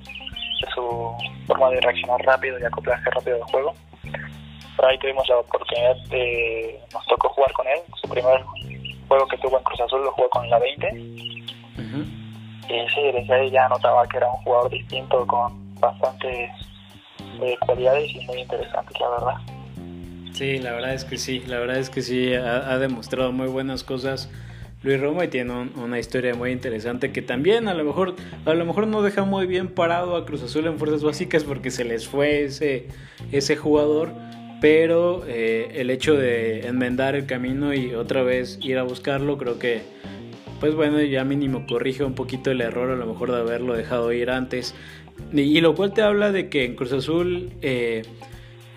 [0.73, 1.15] su
[1.47, 3.73] forma de reaccionar rápido y acoplarse rápido al juego.
[4.77, 8.41] Por ahí tuvimos la oportunidad de, nos tocó jugar con él, su primer
[9.07, 10.89] juego que tuvo en Cruz Azul lo jugó con la 20.
[12.69, 16.51] Y sí, desde ahí ya notaba que era un jugador distinto con bastantes
[17.41, 19.60] eh, cualidades y muy interesantes, la verdad.
[20.33, 23.83] Sí, la verdad es que sí, la verdad es que sí, ha, demostrado muy buenas
[23.83, 24.29] cosas
[24.83, 28.15] Luis Roma y tiene una historia muy interesante que también a lo mejor
[28.45, 31.69] a lo mejor no deja muy bien parado a Cruz Azul en fuerzas básicas porque
[31.69, 32.87] se les fue ese,
[33.31, 34.11] ese jugador,
[34.59, 39.59] pero eh, el hecho de enmendar el camino y otra vez ir a buscarlo creo
[39.59, 39.81] que
[40.59, 44.11] pues bueno ya mínimo corrige un poquito el error a lo mejor de haberlo dejado
[44.13, 44.73] ir antes.
[45.33, 48.01] Y, lo cual te habla de que en Cruz Azul eh,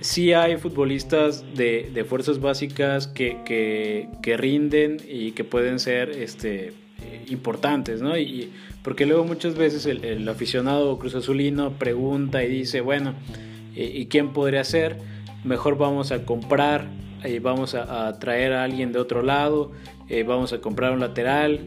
[0.04, 6.74] sí hay futbolistas de, fuerzas básicas que, rinden y que pueden ser este,
[7.28, 8.18] importantes, ¿no?
[8.18, 13.14] Y, porque luego muchas veces el, aficionado cruz azulino pregunta y dice, bueno,
[13.74, 14.98] ¿y quién podría ser?
[15.42, 16.86] Mejor vamos a comprar,
[17.24, 19.72] y vamos a, traer a alguien de otro lado,
[20.10, 21.60] eh, vamos a comprar un lateral.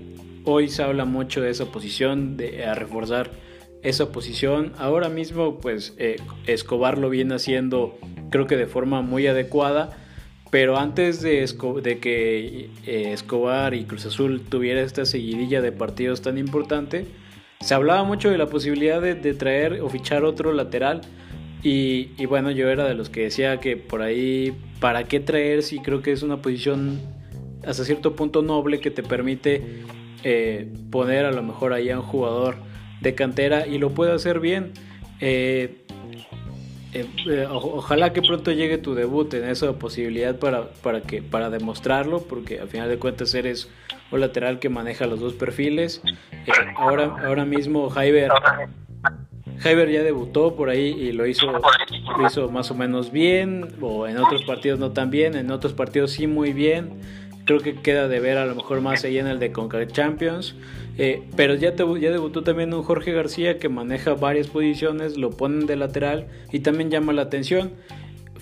[0.43, 3.31] Hoy se habla mucho de esa posición, de a reforzar
[3.81, 4.73] esa posición.
[4.77, 7.97] Ahora mismo, pues eh, Escobar lo viene haciendo,
[8.29, 9.97] creo que de forma muy adecuada.
[10.49, 11.45] Pero antes de,
[12.01, 17.05] que eh, Escobar y Cruz Azul tuviera esta seguidilla de partidos tan importante,
[17.59, 21.01] se hablaba mucho de la posibilidad de, traer o fichar otro lateral.
[21.63, 25.63] Y, y, bueno, yo era de los que decía que por ahí, ¿para qué traer
[25.63, 27.01] si creo que es una posición
[27.65, 29.83] hasta cierto punto noble que te permite
[30.23, 32.55] eh, poner a lo mejor ahí a un jugador
[33.01, 34.71] de cantera y lo puede hacer bien.
[35.19, 35.85] Eh,
[37.01, 41.49] eh, eh, ojalá que pronto llegue tu debut en esa posibilidad para, para, que, para
[41.49, 43.69] demostrarlo, porque al final de cuentas eres
[44.11, 46.01] un lateral que maneja los dos perfiles.
[46.77, 48.31] ahora, ahora mismo Jaiber,
[49.59, 54.07] Jaiber ya debutó por ahí y lo hizo, lo hizo más o menos bien, o
[54.07, 56.99] en otros partidos no tan bien, en otros partidos sí muy bien.
[57.47, 60.53] Creo que queda de ver a lo mejor más ahí en el de Conca Champions.
[60.97, 65.31] Eh, pero ya, te, ya debutó también un Jorge García que maneja varias posiciones, lo
[65.31, 67.71] ponen de lateral y también llama la atención.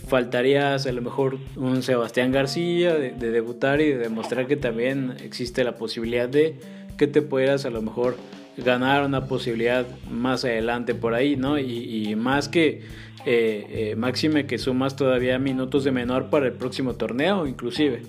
[0.07, 5.63] Faltaría a lo mejor un Sebastián García de, debutar y de demostrar que también existe
[5.63, 6.55] la posibilidad de
[6.97, 8.15] que te puedas a lo mejor
[8.57, 11.59] ganar una posibilidad más adelante por ahí, ¿no?
[11.59, 12.81] Y, más que
[13.25, 18.01] eh, eh, máxime que sumas todavía minutos de menor para el próximo torneo, inclusive.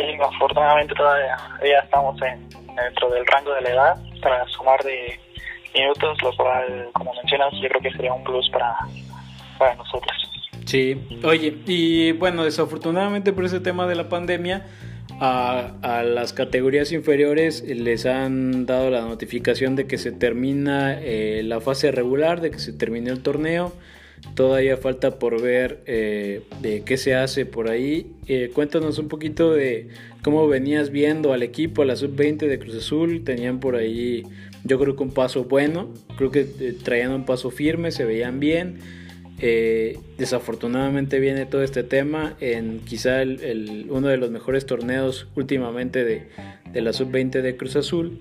[0.00, 1.36] Sí, afortunadamente todavía
[1.82, 5.18] estamos en, dentro del rango de la edad para sumar de
[5.74, 8.76] minutos, lo cual, como mencionas, yo creo que sería un plus para,
[9.58, 10.16] para nosotros.
[10.64, 14.66] Sí, oye, y bueno, desafortunadamente por ese tema de la pandemia,
[15.20, 21.42] a, a, las categorías inferiores les han dado la notificación de que se termina eh,
[21.44, 23.72] la fase regular, de que se terminó el torneo
[24.34, 28.06] Todavía falta por ver eh, de qué se hace por ahí.
[28.26, 29.88] Eh, cuéntanos un poquito de
[30.22, 33.22] cómo venías viendo al equipo, a la sub-20 de Cruz Azul.
[33.24, 34.22] Tenían por ahí,
[34.64, 35.92] yo creo que un paso bueno.
[36.16, 38.78] Creo que eh, traían un paso firme, se veían bien.
[40.18, 46.28] desafortunadamente viene todo este tema en quizá el, uno de los mejores torneos últimamente de,
[46.72, 48.20] de la sub-20 de Cruz Azul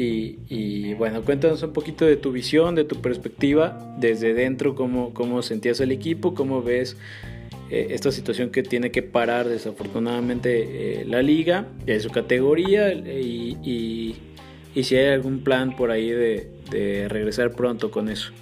[0.00, 5.42] y, bueno, cuéntanos un poquito de tu visión, de tu perspectiva desde dentro, cómo, cómo
[5.42, 6.96] sentías el equipo, cómo ves
[7.70, 13.56] eh, esta situación que tiene que parar desafortunadamente eh, la liga, de su categoría y,
[14.74, 18.32] y, si hay algún plan por ahí de, regresar pronto con eso.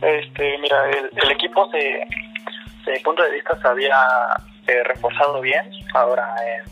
[0.00, 3.96] Este, mira, el, equipo se, desde mi punto de vista se había
[4.68, 6.28] eh, reforzado bien ahora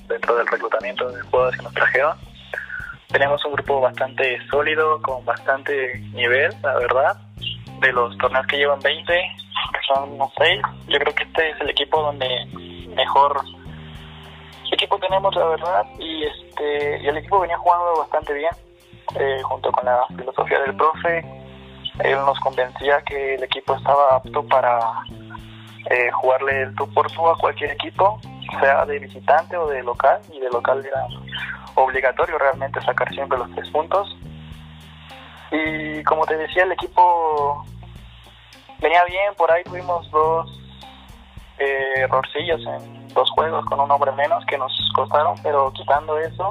[0.09, 2.30] dentro del reclutamiento de jugadores que nos trajeron
[3.13, 7.17] tenemos un grupo bastante sólido, con bastante nivel, la verdad.
[7.81, 11.61] De los torneos que llevan 20, que son unos 6, yo creo que este es
[11.61, 12.29] el equipo donde
[12.95, 13.41] mejor
[14.81, 15.87] equipo tenemos, la verdad.
[15.99, 18.53] Y este y el equipo venía jugando bastante bien,
[19.17, 21.25] eh, junto con la filosofía del profe.
[22.05, 24.79] Él nos convencía que el equipo estaba apto para
[25.91, 28.19] eh, jugarle el tú por tú a cualquier equipo,
[28.61, 31.07] sea de visitante o de local, y de local era
[31.75, 34.17] obligatorio realmente sacar siempre los tres puntos.
[35.51, 37.65] Y como te decía, el equipo
[38.81, 40.61] venía bien, por ahí tuvimos dos
[41.59, 46.51] eh, errorcillos en dos juegos con un hombre menos que nos costaron, pero quitando eso,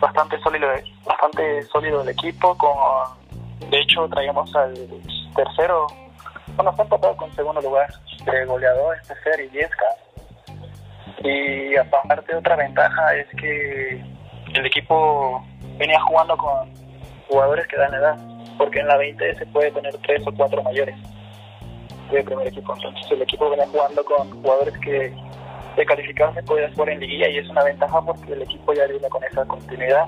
[0.00, 0.68] bastante sólido,
[1.04, 2.56] bastante sólido el equipo.
[2.58, 2.72] Con,
[3.70, 4.74] de hecho, traíamos al
[5.34, 5.86] tercero,
[6.56, 7.88] bueno, está empatado con segundo lugar
[8.24, 9.86] de goleador, este Fer y Viesca.
[11.24, 14.02] Y aparte, otra ventaja es que
[14.54, 15.44] el equipo
[15.78, 16.70] venía jugando con
[17.28, 18.16] jugadores que dan edad,
[18.58, 20.96] porque en la 20 se puede tener tres o cuatro mayores
[22.10, 22.74] de primer equipo.
[22.74, 25.14] Entonces el equipo viene jugando con jugadores que
[25.76, 29.08] de calificarse puede jugar en liguilla y es una ventaja porque el equipo ya viene
[29.08, 30.06] con esa continuidad.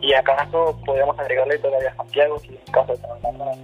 [0.00, 3.58] Y acaso podemos agregarle todavía a Santiago si en caso de tener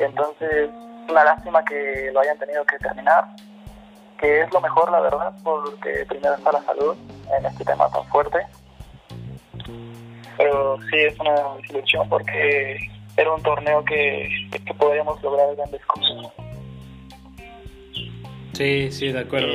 [0.00, 0.70] Entonces,
[1.08, 3.24] una lástima que lo hayan tenido que terminar,
[4.16, 6.96] que es lo mejor la verdad, porque primero está la salud
[7.38, 8.38] en este tema tan fuerte.
[10.36, 12.78] Pero sí es una desilusión porque
[13.16, 14.28] era un torneo que,
[14.64, 16.32] que podríamos lograr grandes cosas.
[18.52, 19.48] Sí, sí, de acuerdo.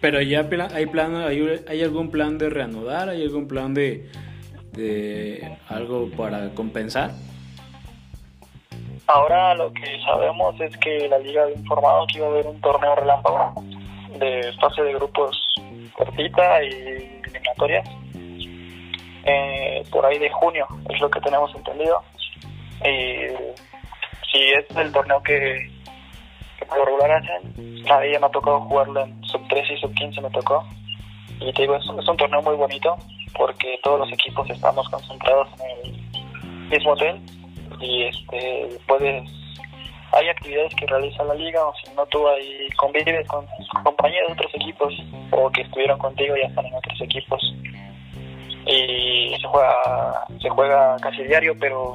[0.00, 0.40] Pero ya
[0.72, 4.10] hay plan, hay, hay, algún plan de reanudar, hay algún plan de,
[4.72, 7.12] de algo para compensar.
[9.06, 12.60] Ahora lo que sabemos es que la liga ha informado que iba a haber un
[12.60, 13.54] torneo relámpago
[14.18, 15.36] de fase de grupos
[15.92, 17.88] cortita y eliminatorias
[19.24, 22.02] eh, por ahí de junio, es lo que tenemos entendido.
[22.84, 23.28] Y
[24.30, 25.70] si es el torneo que,
[26.58, 30.20] que por regular hacen, ella me ha tocado jugarlo en sub 3 y sub 15
[30.22, 30.64] me tocó.
[31.40, 32.96] Y te digo, es, es un torneo muy bonito
[33.36, 37.20] porque todos los equipos estamos concentrados en el mismo hotel
[37.80, 39.30] y este puedes
[40.12, 43.46] hay actividades que realiza la liga o si no tú ahí convives con
[43.84, 44.94] compañeros de otros equipos
[45.30, 47.40] o que estuvieron contigo y ya están en otros equipos.
[48.66, 51.92] Y se juega, se juega casi diario, pero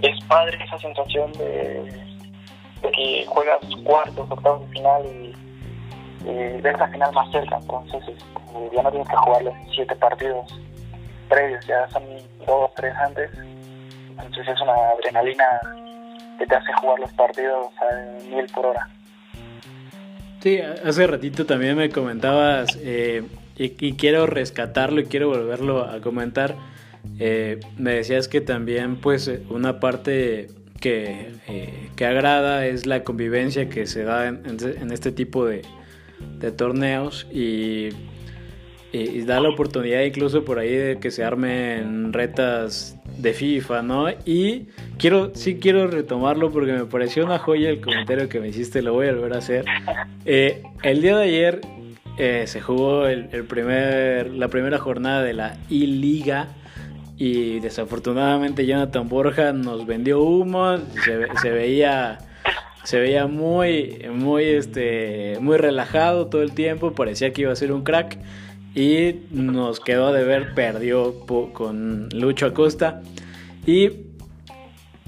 [0.00, 1.92] es padre esa sensación de,
[2.90, 5.32] que juegas cuartos, octavos de final y,
[6.60, 10.60] ves la final más cerca, entonces este, ya no tienes que jugar los siete partidos
[11.28, 12.04] previos, ya son
[12.46, 13.30] dos, tres antes,
[14.24, 15.44] entonces es una adrenalina
[16.38, 18.88] que te hace jugar los partidos a mil por hora.
[20.42, 23.22] Sí, hace ratito también me comentabas eh,
[23.56, 26.56] y, quiero rescatarlo y quiero volverlo a comentar.
[27.18, 30.48] Eh, me decías que también pues una parte
[30.80, 35.62] que, eh, que, agrada es la convivencia que se da en, este tipo de,
[36.38, 37.90] de torneos y,
[38.92, 44.10] y, da la oportunidad incluso por ahí de que se armen retas de FIFA, ¿no?
[44.24, 44.66] Y
[44.98, 48.92] quiero, sí quiero retomarlo porque me pareció una joya el comentario que me hiciste, lo
[48.92, 49.64] voy a volver a hacer.
[50.24, 51.60] Eh, el día de ayer
[52.18, 56.48] eh, se jugó el, primer, la primera jornada de la I-Liga
[57.16, 62.18] y desafortunadamente Jonathan Borja nos vendió humo, se, veía
[62.84, 67.70] se veía muy muy este muy relajado todo el tiempo, parecía que iba a ser
[67.72, 68.18] un crack
[68.74, 73.02] y nos quedó de ver, perdió con Lucho Acosta
[73.66, 74.12] y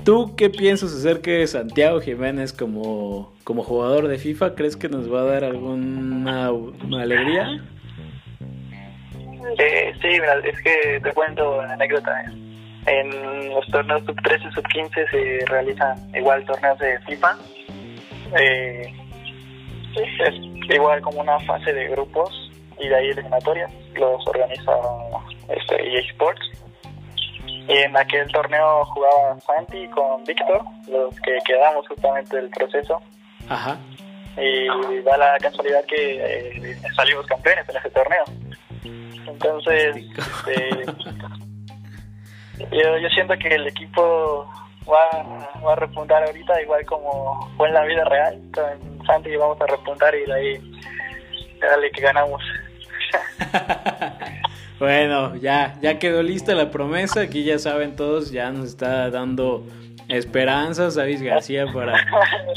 [0.04, 4.54] ¿Tú qué piensas acerca de Santiago Jiménez como, como jugador de FIFA?
[4.54, 6.48] ¿Crees que nos va a dar alguna
[7.00, 7.64] alegría?
[9.58, 10.08] Eh, sí,
[10.44, 12.22] es que te cuento una anécdota.
[12.86, 17.38] En los torneos sub-13 y sub-15 se realizan igual torneos de FIFA.
[18.38, 18.92] Eh,
[19.96, 22.43] es igual como una fase de grupos
[22.78, 23.72] y de ahí eliminatorias.
[23.94, 24.72] Los organiza
[25.48, 26.40] este, EA Sports
[27.46, 33.00] y en aquel torneo jugaba Santi con Víctor, los que quedamos justamente del proceso.
[33.48, 33.78] Ajá.
[34.36, 38.24] Y da la casualidad que eh, salimos campeones en ese torneo.
[39.26, 40.70] Entonces, este,
[42.70, 44.46] yo, yo siento que el equipo
[44.88, 45.22] va,
[45.64, 48.40] va a repuntar ahorita, igual como fue en la vida real.
[48.52, 50.72] Con Santi vamos a repuntar y de ahí,
[51.60, 52.42] dale que ganamos.
[54.78, 57.22] Bueno, ya, ya quedó lista la promesa.
[57.22, 59.64] Aquí ya saben todos, ya nos está dando
[60.08, 61.94] esperanzas David García para,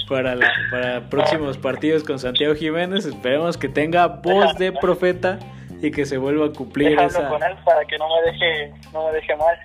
[0.10, 0.38] para,
[0.72, 3.06] para próximos partidos con Santiago Jiménez.
[3.06, 5.40] Esperemos que tenga voz de profeta
[5.82, 7.30] y que se vuelva a cumplir esa.
[7.30, 9.56] con él para que no me deje, no me deje mal.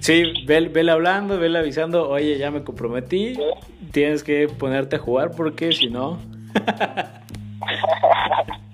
[0.00, 3.38] Sí, vele, hablando, vele avisando, oye, ya me comprometí,
[3.92, 6.18] tienes que ponerte a jugar porque si no...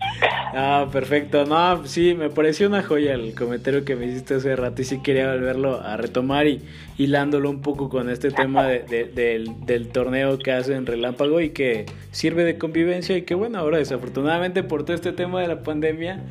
[0.59, 1.45] Ah, perfecto.
[1.45, 5.03] No, sí, me pareció una joya el comentario que me hiciste hace rato y sí
[5.03, 6.63] quería volverlo a retomar y
[6.97, 12.57] hilándolo un poco con este tema del, torneo que hacen Relámpago y que sirve de
[12.57, 16.23] convivencia y que bueno, ahora desafortunadamente por todo este tema de la pandemia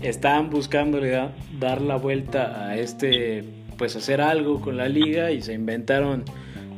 [0.00, 3.42] están buscándole dar la vuelta a este,
[3.76, 6.22] pues hacer algo con la liga y se inventaron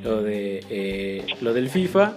[0.03, 2.15] lo de eh, lo del FIFA.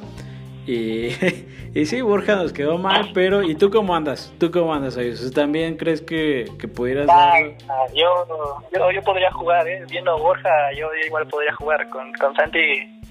[0.65, 1.09] Y,
[1.73, 4.33] y sí, Borja nos quedó mal, pero ¿y tú cómo andas?
[4.39, 5.31] ¿Tú cómo andas, Ayuso?
[5.31, 7.43] ¿También crees que, que pudieras dar...
[7.93, 8.27] yo,
[8.73, 9.85] yo, yo, podría jugar, ¿eh?
[9.89, 13.01] viendo Borja, yo igual podría jugar con, con Santi.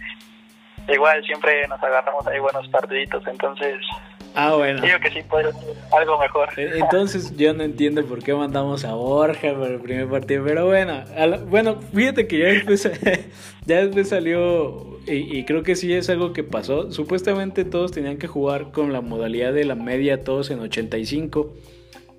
[0.88, 3.76] Igual siempre nos agarramos ahí buenos partiditos, entonces
[4.34, 4.80] Ah, bueno.
[4.80, 6.48] Digo que sí puede ser algo mejor.
[6.56, 10.66] E, entonces yo no entiendo por qué mandamos a Borja para el primer partido, pero
[10.66, 11.04] bueno,
[11.48, 12.90] bueno, fíjate que ya después,
[13.66, 16.92] ya después salió y, creo que sí es algo que pasó.
[16.92, 21.52] Supuestamente todos tenían que jugar con la modalidad de la media, todos en 85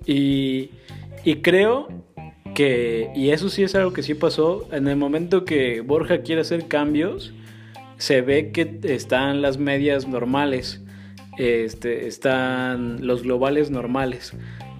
[0.06, 0.70] y,
[1.24, 1.88] y creo
[2.54, 6.42] que, y eso sí es algo que sí pasó, en el momento que Borja quiere
[6.42, 7.32] hacer cambios,
[7.96, 10.82] se ve que están las medias normales
[11.38, 14.32] este, están los globales normales.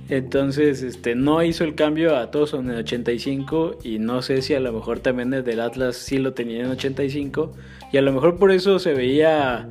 [0.08, 4.54] Entonces, este, no hizo el cambio a todos en el 85 y no sé si
[4.54, 7.52] a lo mejor también el del Atlas sí lo tenía en 85
[7.92, 9.68] y a lo mejor por eso se veía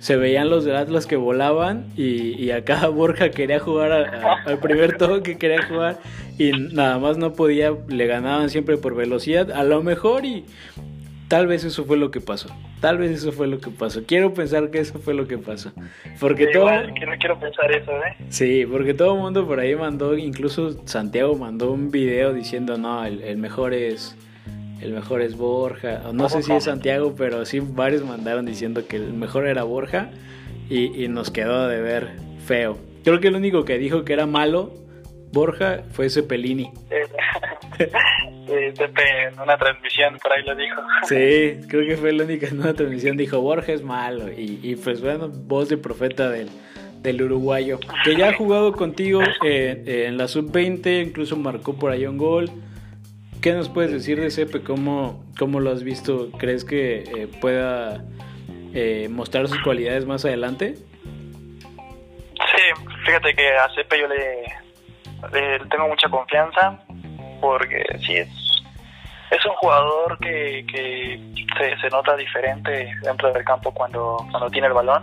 [0.00, 4.98] se veían los del Atlas que volaban y, y acá Borja quería jugar al primer
[4.98, 5.98] todo que quería jugar
[6.38, 10.44] y nada más no podía, le ganaban siempre por velocidad, a lo mejor y
[11.28, 12.48] Tal vez eso fue lo que pasó.
[12.80, 14.02] Tal vez eso fue lo que pasó.
[14.06, 15.72] Quiero pensar que eso fue lo que pasó.
[16.20, 16.68] Porque todo.
[16.94, 18.16] que no quiero pensar eso, ¿eh?
[18.28, 23.04] Sí, porque todo el mundo por ahí mandó, incluso Santiago mandó un video diciendo, no,
[23.04, 24.16] el, mejor es.
[24.80, 26.02] El mejor es Borja.
[26.12, 30.10] No sé si es Santiago, pero sí varios mandaron diciendo que el mejor era Borja.
[30.68, 32.78] Y, y nos quedó de ver feo.
[33.02, 34.72] Creo que el único que dijo que era malo
[35.34, 36.70] Borja fue Cepelini.
[37.78, 40.82] en una transmisión por ahí lo dijo.
[41.04, 43.16] Sí, creo que fue la única en una transmisión.
[43.16, 44.30] Dijo, Borja es malo.
[44.36, 46.48] Y, pues bueno, voz de profeta del,
[47.00, 47.78] del uruguayo.
[48.04, 52.50] Que ya ha jugado contigo eh, en la sub-20, incluso marcó por ahí un gol.
[53.40, 54.62] ¿Qué nos puedes decir de Cepe?
[54.62, 56.30] ¿Cómo, cómo lo has visto?
[56.38, 58.02] ¿Crees que eh, pueda
[58.72, 60.76] eh, mostrar sus cualidades más adelante?
[62.34, 62.62] Sí,
[63.04, 64.44] fíjate que a Cepe yo le,
[65.32, 66.80] le tengo mucha confianza
[67.44, 68.28] porque sí es
[69.30, 70.64] es un jugador que,
[71.58, 75.02] se, se, nota diferente dentro del campo cuando, cuando tiene el balón.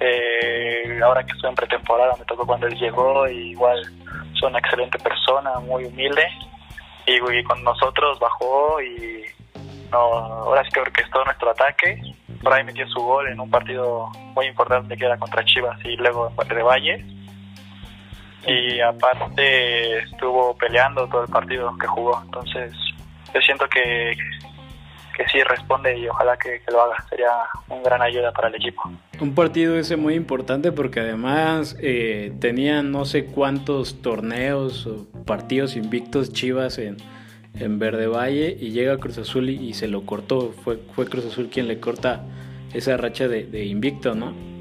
[0.00, 3.80] Eh, ahora que estoy en pretemporada me tocó cuando él llegó y igual
[4.32, 6.26] es una excelente persona, muy humilde
[7.04, 9.24] y, con nosotros bajó y
[9.90, 12.00] no, ahora sí que orquestó nuestro ataque.
[12.50, 16.32] Ahí metió su gol en un partido muy importante que era contra Chivas y luego
[16.48, 17.17] de Valle
[18.46, 22.20] y aparte estuvo peleando todo el partido que jugó.
[22.24, 22.72] Entonces,
[23.34, 24.16] yo siento que,
[25.16, 27.04] que sí responde y ojalá que, lo haga.
[27.08, 27.30] Sería
[27.68, 28.90] una gran ayuda para el equipo.
[29.20, 35.76] Un partido ese muy importante porque además eh, tenían no sé cuántos torneos o partidos
[35.76, 36.96] invictos Chivas en,
[37.58, 40.52] en Verde Valle y llega Cruz Azul y, se lo cortó.
[40.52, 42.24] Fue, fue Cruz Azul quien le corta
[42.72, 44.57] esa racha de, de invicto, ¿no?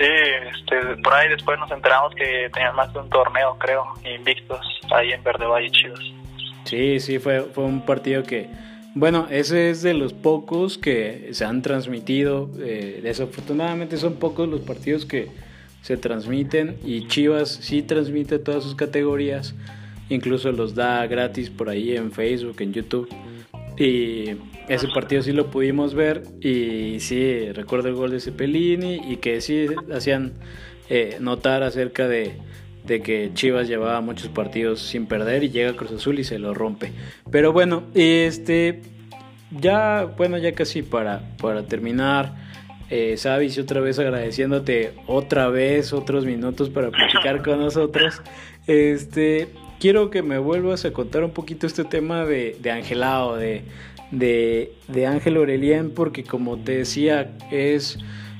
[0.00, 3.84] Sí, este, por ahí después nos enteramos que tenían más de un torneo, creo,
[4.16, 4.58] invictos
[4.90, 6.00] ahí en Verde Valle Chivas.
[6.64, 8.48] Sí, sí, fue, fue un partido que,
[8.94, 12.48] bueno, ese es de los pocos que se han transmitido.
[12.60, 15.28] Eh, desafortunadamente son pocos los partidos que
[15.82, 19.54] se transmiten y Chivas sí transmite todas sus categorías,
[20.08, 23.14] incluso los da gratis por ahí en Facebook, en YouTube.
[23.76, 24.30] Y
[24.70, 29.40] ese partido sí lo pudimos ver y sí, recuerdo el gol de Cepelini y que
[29.40, 30.34] sí hacían
[30.88, 32.36] eh, notar acerca de,
[32.86, 36.92] que Chivas llevaba muchos partidos sin perder y llega Cruz Azul y se lo rompe.
[37.32, 38.80] Pero bueno, este
[39.50, 42.34] ya bueno, ya casi para, para terminar,
[42.90, 48.22] eh, Sabis, otra vez agradeciéndote otra vez otros minutos para platicar con nosotros.
[48.68, 49.48] Este,
[49.80, 53.64] quiero que me vuelvas a contar un poquito este tema de, de Angelao, de,
[54.10, 57.98] de, de Ángel Aurelien, porque como te decía, es,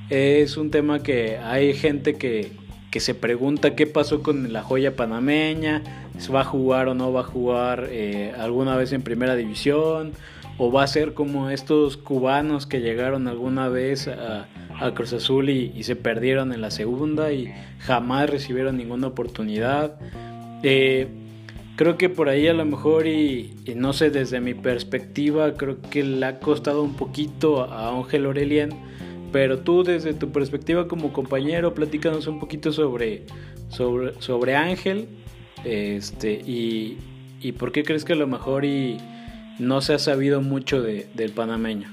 [0.09, 2.53] es un tema que hay gente que,
[2.91, 5.83] que se pregunta qué pasó con la joya panameña,
[6.19, 10.13] si va a jugar o no va a jugar eh, alguna vez en primera división,
[10.59, 14.47] o va a ser como estos cubanos que llegaron alguna vez a,
[14.79, 19.99] a Cruz Azul y, y, se perdieron en la segunda y jamás recibieron ninguna oportunidad.
[20.63, 21.09] Eh,
[21.81, 26.05] creo que por ahí a lo mejor y, no sé, desde mi perspectiva, creo que
[26.05, 28.69] le ha costado un poquito a Ángel Aurelien,
[29.33, 33.25] pero tú desde tu perspectiva como compañero, platícanos un poquito sobre,
[33.71, 35.09] sobre, sobre Ángel
[35.65, 36.99] este, y,
[37.41, 38.99] y por qué crees que a lo mejor y
[39.59, 41.89] no se ha sabido mucho de, del panameño.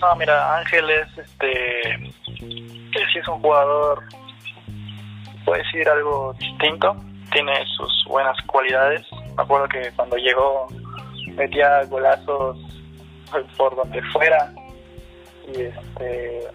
[0.00, 4.02] No, mira, Ángel es este, sí es un jugador
[5.44, 6.96] puede decir algo distinto,
[7.32, 9.06] tiene sus buenas cualidades.
[9.36, 10.66] Me acuerdo que cuando llegó
[11.36, 12.58] metía golazos
[13.56, 14.52] por donde fuera
[15.48, 16.48] y este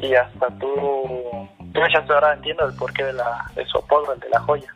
[0.00, 4.20] y hasta tú tú ya ahora entiendo el porqué de la de su apodo el
[4.20, 4.72] de la joya.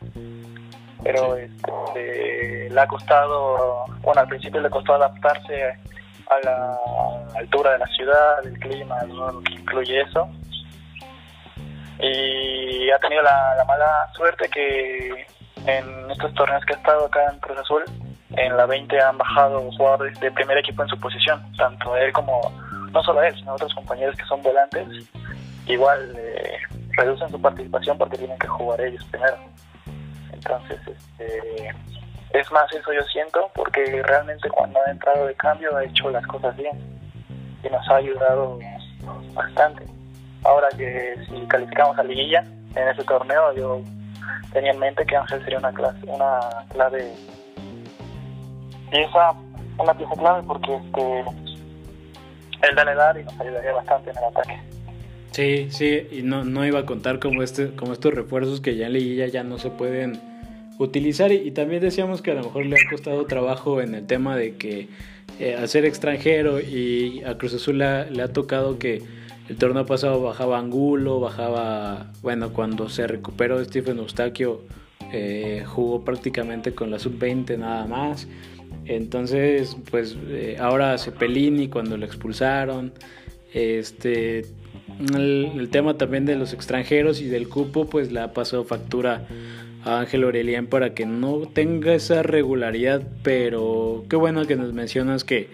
[1.03, 5.73] Pero este, le ha costado bueno al principio le costó adaptarse
[6.29, 6.77] a la
[7.35, 10.29] altura de la ciudad el clima lo que incluye eso
[12.01, 15.25] y ha tenido la, mala suerte que
[15.67, 17.83] en estos torneos que ha estado acá en Cruz Azul
[18.31, 22.41] en la 20 han bajado jugadores de primer equipo en su posición, tanto él como,
[22.91, 24.87] no solo él, sino otros compañeros que son volantes,
[25.67, 26.57] igual eh,
[26.93, 29.37] reducen su participación porque tienen que jugar ellos primero.
[30.31, 31.75] Entonces, este,
[32.33, 36.25] es más eso yo siento, porque realmente cuando ha entrado de cambio ha hecho las
[36.25, 36.79] cosas bien
[37.63, 38.57] y nos ha ayudado
[39.33, 40.00] bastante.
[40.43, 42.43] Ahora que si calificamos a liguilla
[42.75, 43.81] en ese torneo, yo
[44.53, 46.39] tenía en mente que Ángel sería una clase, una
[46.69, 47.11] clave
[48.89, 49.33] pieza,
[49.77, 51.21] una pieza clave porque este
[52.61, 54.59] él da la edad y nos ayudaría bastante en el ataque.
[55.31, 58.87] Sí, sí, y no, no iba a contar como este, como estos refuerzos que ya
[58.87, 60.19] en liguilla ya no se pueden
[60.77, 64.35] utilizar y, también decíamos que a lo mejor le ha costado trabajo en el tema
[64.35, 64.89] de que
[65.39, 69.01] eh, al ser extranjero y a Cruz Azul le ha tocado que
[69.51, 74.61] el torneo pasado bajaba Angulo, bajaba, bueno, cuando se recuperó Stephen Eustaquio
[75.11, 78.29] eh, jugó prácticamente con la sub-20 nada más.
[78.85, 82.93] Entonces, pues eh, ahora Cepelini cuando lo expulsaron,
[83.53, 84.45] este,
[85.13, 89.27] el, tema también de los extranjeros y del cupo, pues le ha pasado factura
[89.83, 95.25] a Ángel Aurelian para que no tenga esa regularidad, pero qué bueno que nos mencionas
[95.25, 95.49] que,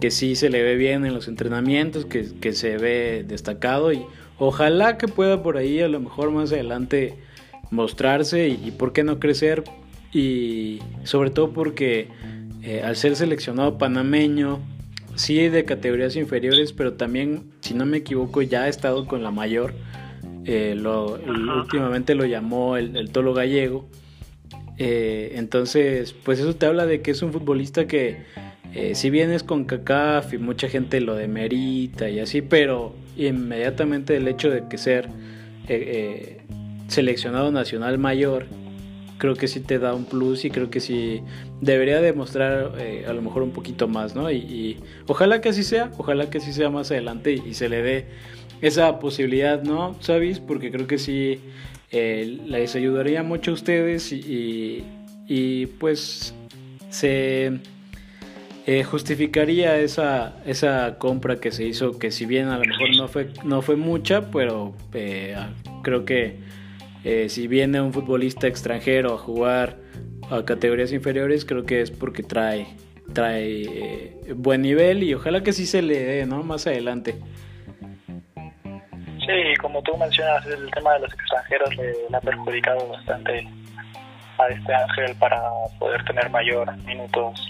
[0.00, 4.02] que sí se le ve bien en los entrenamientos, que, que se ve destacado y
[4.38, 7.18] ojalá que pueda por ahí a lo mejor más adelante
[7.70, 9.64] mostrarse y, y por qué no crecer
[10.12, 12.08] y sobre todo porque
[12.62, 14.60] eh, al ser seleccionado panameño,
[15.14, 19.30] sí de categorías inferiores, pero también, si no me equivoco, ya ha estado con la
[19.30, 19.72] mayor.
[20.44, 23.88] Eh, lo, últimamente lo llamó el, Tolo Gallego.
[24.76, 28.24] Eh, entonces, pues eso te habla de que es un futbolista que,
[28.94, 34.28] si bien es con CACAF y mucha gente lo demerita y así, pero inmediatamente el
[34.28, 35.08] hecho de que ser
[36.88, 38.46] seleccionado nacional mayor
[39.20, 41.22] creo que sí te da un plus y creo que sí
[41.60, 44.32] debería demostrar eh, a lo mejor un poquito más, ¿no?
[44.32, 48.06] Y, ojalá que así sea, ojalá que así sea más adelante y, se le dé
[48.62, 49.94] esa posibilidad, ¿no?
[50.00, 50.40] ¿Sabes?
[50.40, 51.38] Porque creo que sí
[51.92, 56.34] eh, les ayudaría mucho a ustedes y, pues
[56.88, 57.60] se
[58.66, 63.08] eh, justificaría esa, esa compra que se hizo, que si bien a lo mejor no
[63.08, 64.74] fue, no fue mucha, pero
[65.82, 66.38] creo que
[67.04, 69.76] eh, si viene un futbolista extranjero a jugar
[70.30, 72.66] a categorías inferiores, creo que es porque trae,
[73.14, 76.42] trae eh, buen nivel y ojalá que sí se le dé, ¿no?
[76.42, 77.16] Más adelante.
[78.36, 83.48] Sí, como tú mencionas, el tema de los extranjeros le, le ha perjudicado bastante
[84.38, 85.40] a este Ángel para
[85.78, 87.40] poder tener mayor minutos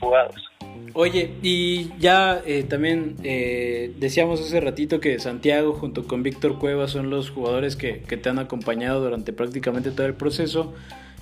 [0.00, 0.49] jugados.
[0.92, 6.88] Oye, y ya eh, también eh, decíamos hace ratito que Santiago junto con Víctor Cueva
[6.88, 10.74] son los jugadores que, te han acompañado durante prácticamente todo el proceso.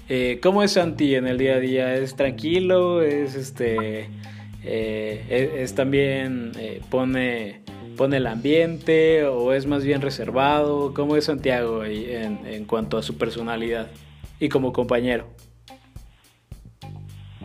[0.08, 1.94] Eh, ¿Cómo es Santi en el día a día?
[1.94, 3.02] ¿Es tranquilo?
[3.02, 4.08] ¿Es este
[4.64, 6.52] es, también
[6.90, 7.60] pone
[7.96, 10.94] pone el ambiente o es más bien reservado?
[10.94, 13.88] ¿Cómo es Santiago en, en cuanto a su personalidad
[14.40, 15.26] y como compañero?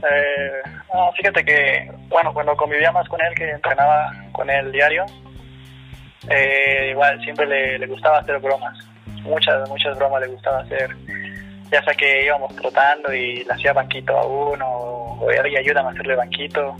[0.09, 0.61] Eh,
[1.15, 5.05] fíjate que, bueno, cuando convivía más con él, que entrenaba con él diario,
[6.29, 8.77] eh, igual siempre le, gustaba hacer bromas.
[9.23, 10.95] Muchas, muchas bromas le gustaba hacer.
[11.71, 15.91] Ya sea que íbamos trotando y le hacía banquito a uno, o y ayúdame a
[15.91, 16.75] hacerle banquito.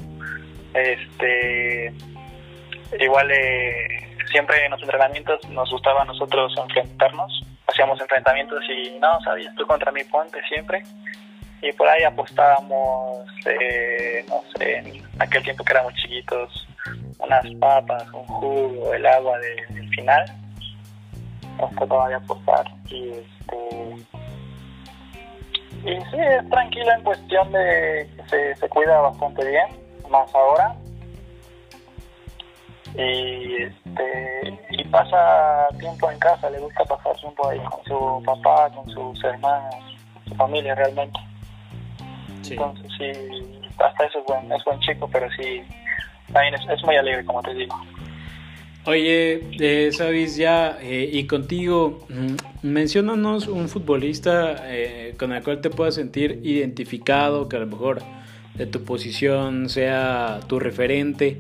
[0.73, 1.93] Este,
[2.99, 7.41] igual eh, siempre en los entrenamientos nos gustaba a nosotros enfrentarnos.
[7.67, 10.83] Hacíamos enfrentamientos y no, sabías, tú contra mi ponte siempre
[11.63, 16.67] y por ahí apostábamos, eh, no sé, en aquel tiempo que éramos chiquitos,
[17.19, 20.25] unas papas, un jugo, el agua del final.
[21.57, 24.23] Nos trataba de apostar y este
[25.85, 29.67] y sí, es tranquila en cuestión de que se, se cuida bastante bien,
[30.09, 30.75] más ahora.
[32.95, 38.69] Y este y pasa tiempo en casa, le gusta pasar tiempo ahí con su papá,
[38.75, 39.75] con sus hermanos,
[40.27, 41.19] su familia realmente.
[42.53, 45.61] Entonces sí, hasta eso es buen, es buen chico, pero sí,
[46.31, 47.75] también es, muy alegre, como te digo.
[48.85, 55.61] Oye, eh, sabes ya, eh, y contigo, mm, mencionanos un futbolista eh, con el cual
[55.61, 58.01] te puedas sentir identificado, que a lo mejor
[58.55, 61.39] de tu posición sea tu referente,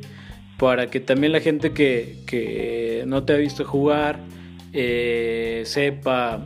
[0.57, 4.19] para que también la gente que, que no te ha visto jugar
[4.73, 6.39] eh, sepa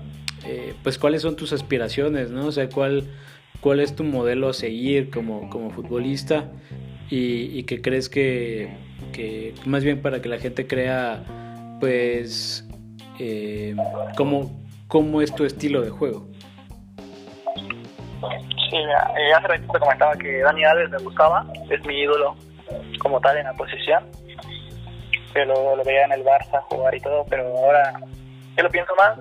[0.45, 2.47] eh, pues cuáles son tus aspiraciones, ¿no?
[2.47, 3.05] O sea, cuál,
[3.67, 6.45] cuál es tu modelo a seguir como, como futbolista
[7.09, 8.77] y, y que crees que,
[9.11, 11.21] que, más bien para que la gente crea
[11.81, 12.65] pues
[13.19, 13.75] eh,
[14.15, 14.57] cómo,
[14.87, 16.29] cómo es tu estilo de juego.
[18.69, 22.37] Sí, eh, hace ratito te comentaba que Dani Alves me gustaba, es mi ídolo
[22.99, 24.05] como tal en la posición.
[25.35, 27.99] Lo, lo veía en el Barça jugar y todo, pero ahora
[28.55, 29.19] yo lo pienso más.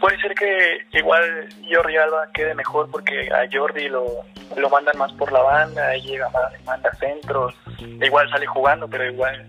[0.00, 4.04] Puede ser que igual Jordi Alba quede mejor porque a Jordi lo,
[4.56, 9.10] lo mandan más por la banda, y llega más, manda centros, igual sale jugando, pero
[9.10, 9.46] igual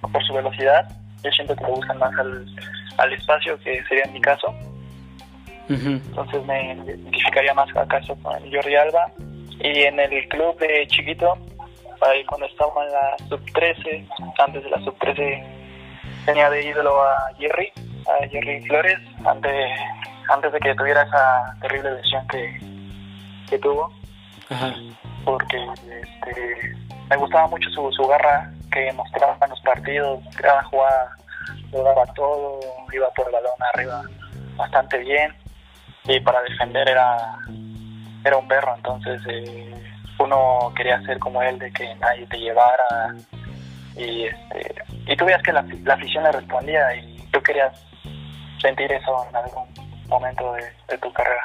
[0.00, 0.88] por su velocidad.
[1.22, 2.46] Yo siento que lo usan más al,
[2.98, 4.54] al espacio, que sería en mi caso.
[5.68, 9.10] Entonces me identificaría más acaso con Jordi Alba.
[9.60, 11.38] Y en el club de chiquito,
[12.00, 15.44] ahí cuando estaba en la sub-13, antes de la sub-13,
[16.26, 17.72] tenía de ídolo a Jerry,
[18.08, 19.70] a Jerry Flores, antes,
[20.28, 22.60] antes de que tuviera esa terrible lesión que,
[23.48, 23.92] que tuvo.
[25.24, 26.76] Porque este,
[27.08, 31.16] me gustaba mucho su, su garra que mostraba en los partidos, cada jugada
[31.72, 32.60] lo daba todo,
[32.92, 34.02] iba por el balón arriba
[34.56, 35.34] bastante bien.
[36.04, 37.38] Y para defender era
[38.24, 39.74] era un perro, entonces eh,
[40.18, 43.14] uno quería ser como él, de que nadie te llevara.
[43.96, 44.74] Y este
[45.06, 47.72] y tú veías que la, la afición le respondía y tú querías
[48.62, 49.64] sentir eso en algún
[50.08, 51.44] momento de, tu carrera.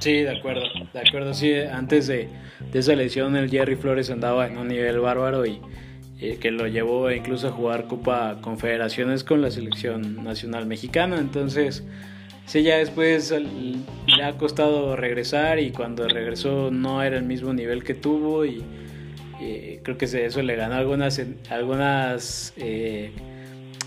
[0.00, 0.62] Sí, de acuerdo,
[0.92, 2.28] de acuerdo, sí, antes de,
[2.72, 5.60] de esa lesión el Jerry Flores andaba en un nivel bárbaro y
[6.40, 11.18] que lo llevó incluso a jugar Copa Confederaciones con la selección nacional mexicana.
[11.18, 11.84] Entonces,
[12.46, 17.82] sí, ya después le ha costado regresar y cuando regresó no era el mismo nivel
[17.82, 18.64] que tuvo y,
[19.82, 21.20] creo que eso le ganó algunas,
[21.50, 23.10] algunas eh,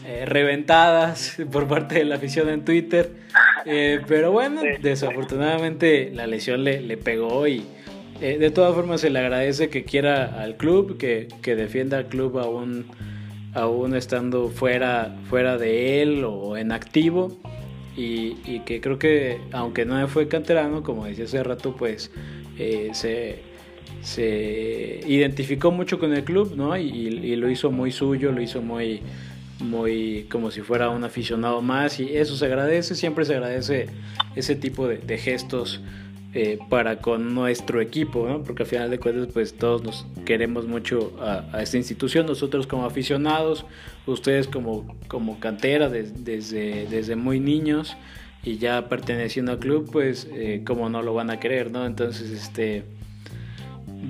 [0.08, 3.10] eh, reventadas por parte de la afición en Twitter.
[3.66, 7.64] Eh, pero bueno, desafortunadamente la lesión le, le pegó y
[8.22, 12.06] eh, de todas formas se le agradece que quiera al club, que, que defienda al
[12.06, 12.86] club aún,
[13.54, 17.36] aún estando fuera, fuera de él o en activo.
[17.98, 22.12] Y, y, que creo que aunque no fue canterano, como decía hace rato, pues
[22.92, 23.40] se,
[24.02, 26.78] se, identificó mucho con el club, ¿no?
[26.78, 29.02] Y, y, lo hizo muy suyo, lo hizo muy,
[29.60, 33.88] muy como si fuera un aficionado más y eso se agradece, siempre se agradece
[34.36, 35.82] ese tipo de, de gestos
[36.38, 38.44] eh, para con nuestro equipo, ¿no?
[38.44, 42.86] porque al final de cuentas pues todos nos queremos mucho a, esta institución, nosotros como
[42.86, 43.66] aficionados,
[44.06, 47.96] ustedes como, como cantera desde, desde muy niños
[48.44, 51.86] y ya perteneciendo al club pues eh, como no lo van a querer, ¿no?
[51.86, 52.84] Entonces este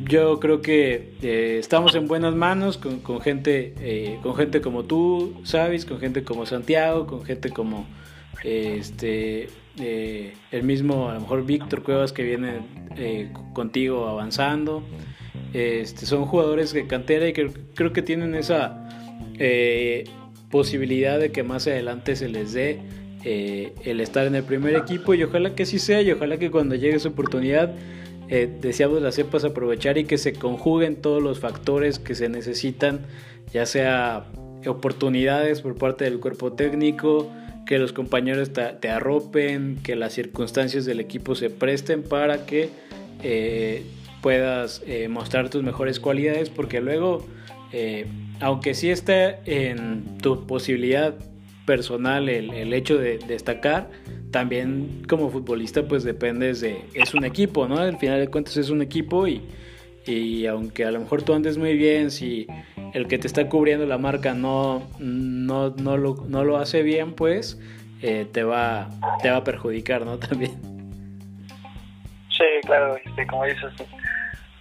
[0.06, 5.86] yo creo que eh, estamos en buenas manos con, gente con gente como tú, sabes,
[5.86, 7.86] con gente como Santiago, con gente como
[8.44, 12.62] este eh, el mismo, a lo mejor Víctor Cuevas que viene
[12.96, 14.84] eh, contigo avanzando.
[15.54, 18.88] Este, son jugadores de cantera y que creo que tienen esa
[19.38, 20.06] eh,
[20.50, 22.82] posibilidad de que más adelante se les dé
[23.26, 26.76] el estar en el primer equipo y ojalá que así sea y ojalá que cuando
[26.76, 27.74] llegue esa oportunidad
[28.28, 33.02] deseamos la sepas aprovechar y que se conjuguen todos los factores que se necesitan,
[33.54, 34.26] ya sea
[34.68, 37.32] oportunidades por parte del cuerpo técnico,
[37.66, 42.70] que los compañeros te, arropen, que las circunstancias del equipo se presten para que
[43.24, 43.84] eh,
[44.22, 47.26] puedas eh, mostrar tus mejores cualidades, porque luego,
[47.74, 48.06] eh,
[48.40, 51.16] aunque sí esté en tu posibilidad
[51.66, 53.90] personal el, hecho de destacar,
[54.36, 57.78] también como futbolista pues dependes de, es un equipo, ¿no?
[57.78, 59.42] Al final de cuentas es un equipo y,
[60.06, 62.46] y aunque a lo mejor tú andes muy bien, si
[62.94, 67.14] el que te está cubriendo la marca no, no, no, lo, no lo hace bien,
[67.14, 67.58] pues
[68.02, 68.90] eh, te, va,
[69.22, 70.20] te va a perjudicar, ¿no?
[70.20, 70.52] También.
[72.28, 73.72] Sí, claro, este, como dices,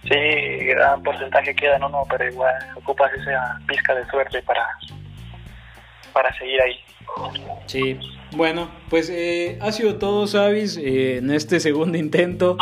[0.03, 4.65] sí, gran porcentaje queda en uno, pero igual ocupas esa pizca de suerte para,
[6.13, 6.79] para seguir ahí.
[7.65, 7.99] Sí,
[8.31, 12.57] bueno, pues eh, ha sido todo, Sabis, eh, en este segundo intento.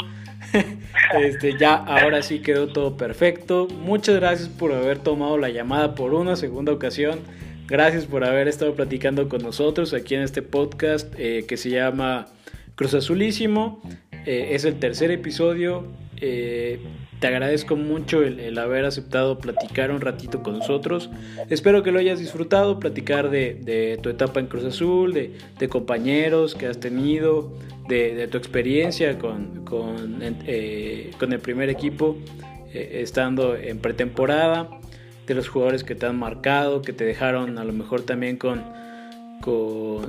[1.19, 3.67] este, ya ahora sí quedó todo perfecto.
[3.67, 7.19] Muchas gracias por haber tomado la llamada por una segunda ocasión.
[7.67, 12.27] Gracias por haber estado platicando con nosotros aquí en este podcast eh, que se llama
[12.75, 13.81] Cruz Azulísimo.
[14.25, 15.87] Eh, es el tercer episodio.
[17.23, 21.09] Te agradezco mucho el, haber aceptado platicar un ratito con nosotros.
[21.49, 26.67] Espero que lo hayas disfrutado, platicar de, tu etapa en Cruz Azul, de, compañeros que
[26.67, 27.53] has tenido,
[27.87, 32.17] de, tu experiencia con, con, eh, el primer equipo,
[32.73, 34.69] eh, estando en pretemporada,
[35.25, 38.65] de los jugadores que te han marcado, que te dejaron a lo mejor también con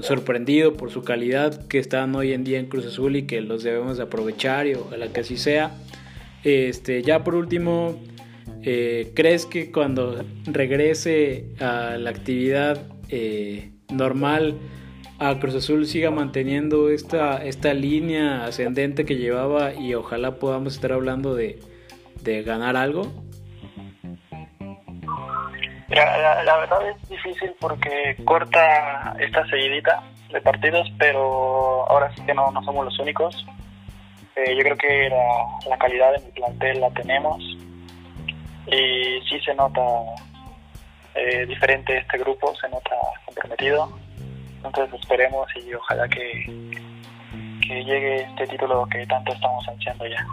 [0.01, 3.63] sorprendido por su calidad que están hoy en día en Cruz Azul y que los
[3.63, 5.77] debemos aprovechar y ojalá que así sea.
[6.45, 7.97] Este, ya por último,
[8.63, 14.59] eh, ¿crees que cuando regrese a la actividad eh, normal
[15.19, 20.93] a Cruz Azul siga manteniendo esta, esta línea ascendente que llevaba y ojalá podamos estar
[20.93, 21.61] hablando de,
[22.45, 23.11] ganar algo?
[25.89, 32.51] la, verdad es difícil porque corta esta seguidita de partidos, pero ahora sí que no,
[32.51, 33.47] no somos los únicos.
[34.37, 37.41] Eh, yo creo que la, la calidad en el plantel la tenemos
[38.67, 39.81] y sí se nota
[41.15, 43.97] eh, diferente este grupo, se nota comprometido.
[44.65, 46.47] Entonces esperemos y ojalá que,
[47.67, 50.27] que llegue este título que tanto estamos ansiando ya.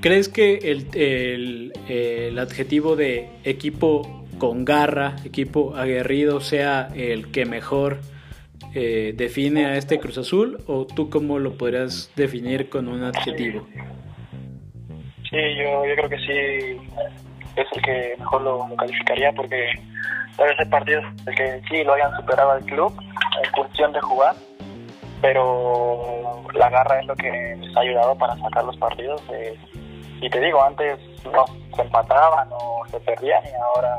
[0.00, 7.46] ¿Crees que el, el, el adjetivo de equipo con garra, equipo aguerrido, sea el que
[7.46, 8.00] mejor
[8.74, 10.58] eh, define a este Cruz Azul?
[10.66, 13.66] ¿O tú cómo lo podrías definir con un adjetivo?
[15.30, 16.88] Sí, yo, creo que sí
[17.56, 19.72] es el que mejor lo, calificaría porque
[20.36, 22.92] tal vez el que sí lo hayan superado al club
[23.42, 24.34] en función de jugar,
[25.20, 29.22] pero la garra es lo que les ha ayudado para sacar los partidos.
[30.20, 31.44] y te digo, antes no
[31.74, 33.98] se empataban o se perdían y ahora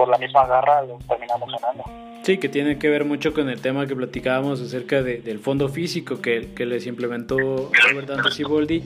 [0.00, 1.84] por la misma garra lo terminamos ganando.
[2.22, 6.22] Sí, que tiene que ver mucho con el tema que platicábamos acerca del fondo físico
[6.22, 8.82] que, que les implementó Robert Dante Siboldi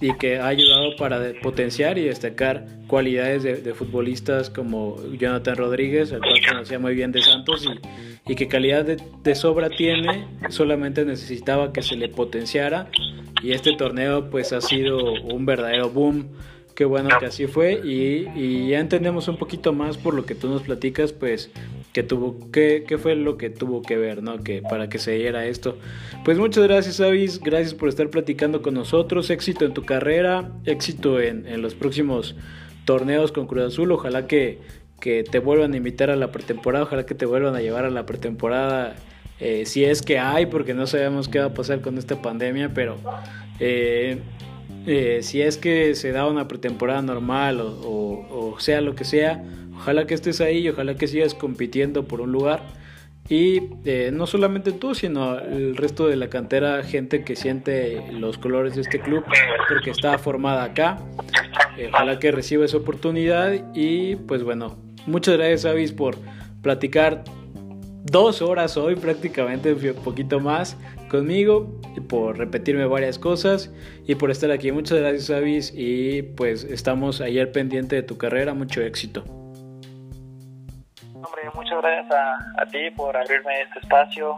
[0.00, 6.20] y que ha ayudado para potenciar y destacar cualidades de, futbolistas como Jonathan Rodríguez, el
[6.20, 11.04] cual conocía muy bien de Santos y, y que calidad de, de, sobra tiene, solamente
[11.04, 12.86] necesitaba que se le potenciara
[13.42, 16.28] y este torneo pues ha sido un verdadero boom
[16.74, 20.48] Qué bueno que así fue y, ya entendemos un poquito más por lo que tú
[20.48, 21.50] nos platicas, pues
[21.92, 24.42] que tuvo, qué, qué fue lo que tuvo que ver, ¿no?
[24.42, 25.78] Que para que se diera esto.
[26.24, 31.20] Pues muchas gracias, Avis, gracias por estar platicando con nosotros, éxito en tu carrera, éxito
[31.20, 32.34] en, en los próximos
[32.84, 34.58] torneos con Cruz Azul, ojalá que,
[35.00, 37.90] que, te vuelvan a invitar a la pretemporada, ojalá que te vuelvan a llevar a
[37.90, 38.96] la pretemporada.
[39.40, 42.72] Eh, si es que hay, porque no sabemos qué va a pasar con esta pandemia,
[42.72, 42.96] pero
[43.58, 44.18] eh,
[44.86, 49.44] eh, si es que se da una pretemporada normal o, sea lo que sea,
[49.76, 52.62] ojalá que estés ahí y ojalá que sigas compitiendo por un lugar.
[53.28, 58.36] Y eh, no solamente tú, sino el resto de la cantera, gente que siente los
[58.36, 59.24] colores de este club,
[59.68, 60.98] porque está formada acá.
[61.78, 63.72] Eh, ojalá que reciba esa oportunidad.
[63.74, 64.76] Y pues bueno,
[65.06, 66.16] muchas gracias, Avis, por
[66.62, 67.24] platicar
[68.04, 70.76] dos horas hoy, prácticamente un poquito más
[71.08, 73.72] conmigo, por repetirme varias cosas
[74.06, 74.70] y por estar aquí.
[74.72, 78.54] Muchas gracias, Avis, y pues estamos ayer pendiente de tu carrera.
[78.54, 79.24] Mucho éxito.
[81.14, 82.12] Hombre, muchas gracias
[82.58, 84.36] a, ti por abrirme este espacio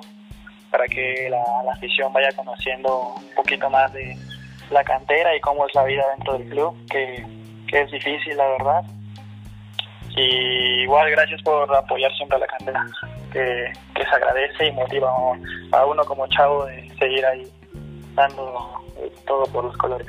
[0.71, 4.17] para que la, afición vaya conociendo un poquito más de
[4.71, 7.27] la cantera y cómo es la vida dentro del club, que,
[7.69, 8.85] que es difícil, la verdad.
[10.17, 12.87] Y igual, gracias por apoyar siempre a la cantera
[13.37, 15.11] que, se agradece y motiva
[15.73, 17.43] a uno como chavo de seguir ahí
[18.15, 20.07] dando eh, todo por los colores.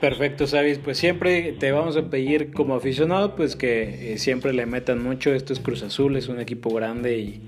[0.00, 0.78] Perfecto, Sabis.
[0.78, 5.32] Pues siempre te vamos a pedir como aficionado, pues que eh, siempre le metan mucho.
[5.32, 7.46] Esto es Cruz Azul, es un equipo grande y,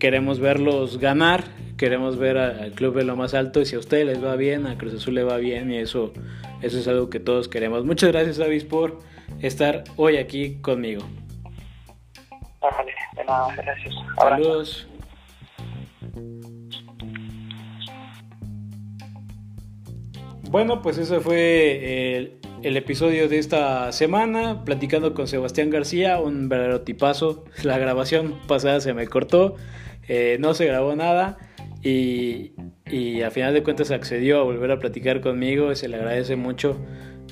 [0.00, 1.44] queremos verlos ganar.
[1.76, 4.66] Queremos ver al club de lo más alto y si a ustedes les va bien,
[4.66, 6.12] a Cruz Azul le va bien y eso,
[6.60, 7.84] eso es algo que todos queremos.
[7.84, 8.98] Muchas gracias, Sabis, por
[9.40, 11.04] estar hoy aquí conmigo
[13.16, 13.94] de nada, gracias.
[14.18, 14.88] Saludos.
[20.50, 26.82] Bueno, pues ese fue el, episodio de esta semana, platicando con Sebastián García, un verdadero
[26.82, 27.44] tipazo.
[27.64, 29.56] La grabación pasada se me cortó,
[30.06, 31.38] eh, no se grabó nada
[31.82, 32.52] y,
[32.86, 36.78] y a final de cuentas accedió a volver a platicar conmigo, se le agradece mucho.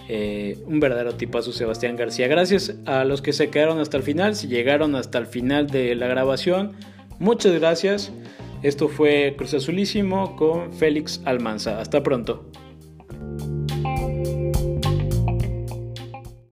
[0.09, 2.29] Eh, un verdadero tipazo Sebastián García.
[2.29, 5.95] Gracias a los que se quedaron hasta el final, si llegaron hasta el final de
[5.95, 6.73] la grabación,
[7.19, 8.13] muchas gracias.
[8.63, 11.81] Esto fue Cruz Azulísimo con Félix Almanza.
[11.81, 12.45] Hasta pronto.